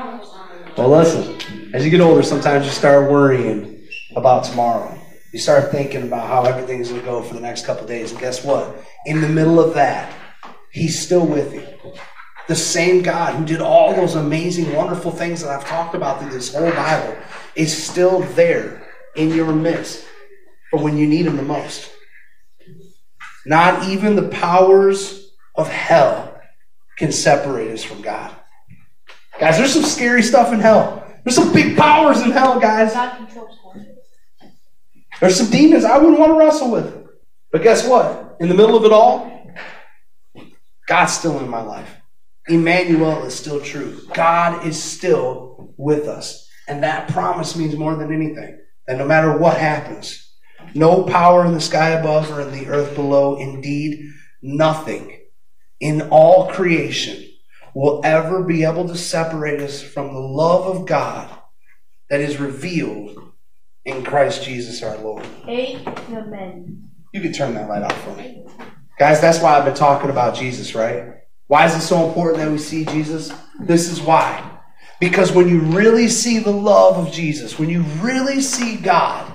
Well, 0.76 0.88
listen, 0.88 1.74
as 1.74 1.84
you 1.84 1.90
get 1.90 2.00
older, 2.00 2.22
sometimes 2.22 2.64
you 2.64 2.70
start 2.72 3.10
worrying 3.10 3.86
about 4.16 4.44
tomorrow. 4.44 4.98
You 5.32 5.38
start 5.38 5.70
thinking 5.70 6.02
about 6.02 6.28
how 6.28 6.44
everything's 6.44 6.90
going 6.90 7.00
to 7.00 7.06
go 7.06 7.22
for 7.22 7.32
the 7.32 7.40
next 7.40 7.64
couple 7.64 7.86
days. 7.86 8.10
And 8.10 8.20
guess 8.20 8.44
what? 8.44 8.76
In 9.06 9.22
the 9.22 9.28
middle 9.28 9.58
of 9.58 9.74
that, 9.74 10.14
He's 10.70 10.98
still 10.98 11.26
with 11.26 11.54
you. 11.54 11.66
The 12.48 12.56
same 12.56 13.02
God 13.02 13.34
who 13.34 13.44
did 13.44 13.60
all 13.60 13.94
those 13.94 14.14
amazing, 14.14 14.74
wonderful 14.74 15.10
things 15.10 15.42
that 15.42 15.50
I've 15.50 15.66
talked 15.66 15.94
about 15.94 16.20
through 16.20 16.32
this 16.32 16.54
whole 16.54 16.70
Bible 16.72 17.16
is 17.54 17.74
still 17.74 18.20
there 18.34 18.86
in 19.16 19.30
your 19.30 19.52
midst 19.52 20.04
for 20.70 20.82
when 20.82 20.98
you 20.98 21.06
need 21.06 21.26
Him 21.26 21.36
the 21.36 21.42
most. 21.42 21.90
Not 23.46 23.88
even 23.88 24.16
the 24.16 24.28
powers 24.28 25.30
of 25.54 25.68
hell 25.68 26.40
can 26.98 27.10
separate 27.10 27.70
us 27.70 27.82
from 27.82 28.02
God. 28.02 28.34
Guys, 29.40 29.56
there's 29.56 29.72
some 29.72 29.84
scary 29.84 30.22
stuff 30.22 30.52
in 30.52 30.60
hell. 30.60 31.06
There's 31.24 31.36
some 31.36 31.52
big 31.52 31.76
powers 31.76 32.20
in 32.20 32.32
hell, 32.32 32.60
guys. 32.60 32.92
God 32.92 33.16
controls. 33.16 33.61
There's 35.22 35.36
some 35.36 35.50
demons 35.50 35.84
I 35.84 35.98
wouldn't 35.98 36.18
want 36.18 36.32
to 36.32 36.36
wrestle 36.36 36.72
with. 36.72 37.06
But 37.52 37.62
guess 37.62 37.86
what? 37.86 38.38
In 38.40 38.48
the 38.48 38.56
middle 38.56 38.76
of 38.76 38.84
it 38.84 38.90
all, 38.90 39.54
God's 40.88 41.12
still 41.12 41.38
in 41.38 41.48
my 41.48 41.62
life. 41.62 41.94
Emmanuel 42.48 43.22
is 43.24 43.32
still 43.32 43.60
true. 43.60 44.00
God 44.14 44.66
is 44.66 44.82
still 44.82 45.72
with 45.76 46.08
us. 46.08 46.50
And 46.66 46.82
that 46.82 47.08
promise 47.08 47.54
means 47.54 47.76
more 47.76 47.94
than 47.94 48.12
anything. 48.12 48.58
That 48.88 48.98
no 48.98 49.06
matter 49.06 49.38
what 49.38 49.58
happens, 49.58 50.28
no 50.74 51.04
power 51.04 51.46
in 51.46 51.52
the 51.52 51.60
sky 51.60 51.90
above 51.90 52.28
or 52.32 52.40
in 52.40 52.50
the 52.50 52.66
earth 52.66 52.96
below, 52.96 53.36
indeed, 53.36 54.10
nothing 54.42 55.20
in 55.78 56.02
all 56.10 56.50
creation 56.50 57.24
will 57.76 58.00
ever 58.02 58.42
be 58.42 58.64
able 58.64 58.88
to 58.88 58.96
separate 58.96 59.60
us 59.60 59.80
from 59.80 60.12
the 60.12 60.18
love 60.18 60.76
of 60.76 60.84
God 60.84 61.32
that 62.10 62.20
is 62.20 62.40
revealed 62.40 63.31
in 63.84 64.04
Christ 64.04 64.44
Jesus 64.44 64.82
our 64.82 64.96
Lord. 64.98 65.26
Amen. 65.48 66.90
You 67.12 67.20
can 67.20 67.32
turn 67.32 67.54
that 67.54 67.68
light 67.68 67.82
off 67.82 68.04
for 68.04 68.14
me. 68.16 68.44
Guys, 68.98 69.20
that's 69.20 69.40
why 69.40 69.58
I've 69.58 69.64
been 69.64 69.74
talking 69.74 70.10
about 70.10 70.36
Jesus, 70.36 70.74
right? 70.74 71.14
Why 71.48 71.66
is 71.66 71.74
it 71.74 71.80
so 71.80 72.06
important 72.06 72.38
that 72.38 72.50
we 72.50 72.58
see 72.58 72.84
Jesus? 72.84 73.32
This 73.60 73.90
is 73.90 74.00
why. 74.00 74.48
Because 75.00 75.32
when 75.32 75.48
you 75.48 75.60
really 75.60 76.08
see 76.08 76.38
the 76.38 76.52
love 76.52 76.96
of 76.96 77.12
Jesus, 77.12 77.58
when 77.58 77.68
you 77.68 77.82
really 78.00 78.40
see 78.40 78.76
God, 78.76 79.34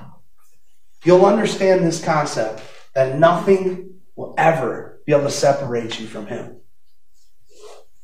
you'll 1.03 1.25
understand 1.25 1.83
this 1.83 2.03
concept 2.03 2.61
that 2.95 3.19
nothing 3.19 3.99
will 4.15 4.33
ever 4.37 5.01
be 5.05 5.11
able 5.11 5.25
to 5.25 5.31
separate 5.31 5.99
you 5.99 6.07
from 6.07 6.25
Him. 6.25 6.61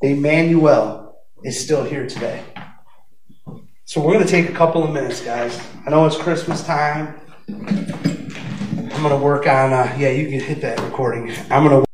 Emmanuel 0.01 1.17
is 1.43 1.63
still 1.63 1.84
here 1.84 2.07
today. 2.07 2.43
So 3.86 4.01
we're 4.01 4.13
going 4.13 4.25
to 4.25 4.31
take 4.31 4.49
a 4.49 4.53
couple 4.53 4.81
of 4.84 4.91
minutes, 4.91 5.19
guys. 5.19 5.61
I 5.86 5.89
know 5.89 6.05
it's 6.05 6.15
Christmas 6.15 6.63
time. 6.63 7.19
I'm 7.49 9.01
going 9.01 9.09
to 9.09 9.17
work 9.17 9.45
on, 9.45 9.73
uh, 9.73 9.93
yeah, 9.99 10.09
you 10.09 10.29
can 10.29 10.39
hit 10.39 10.61
that 10.61 10.79
recording. 10.79 11.29
I'm 11.49 11.67
going 11.67 11.84
to 11.84 11.92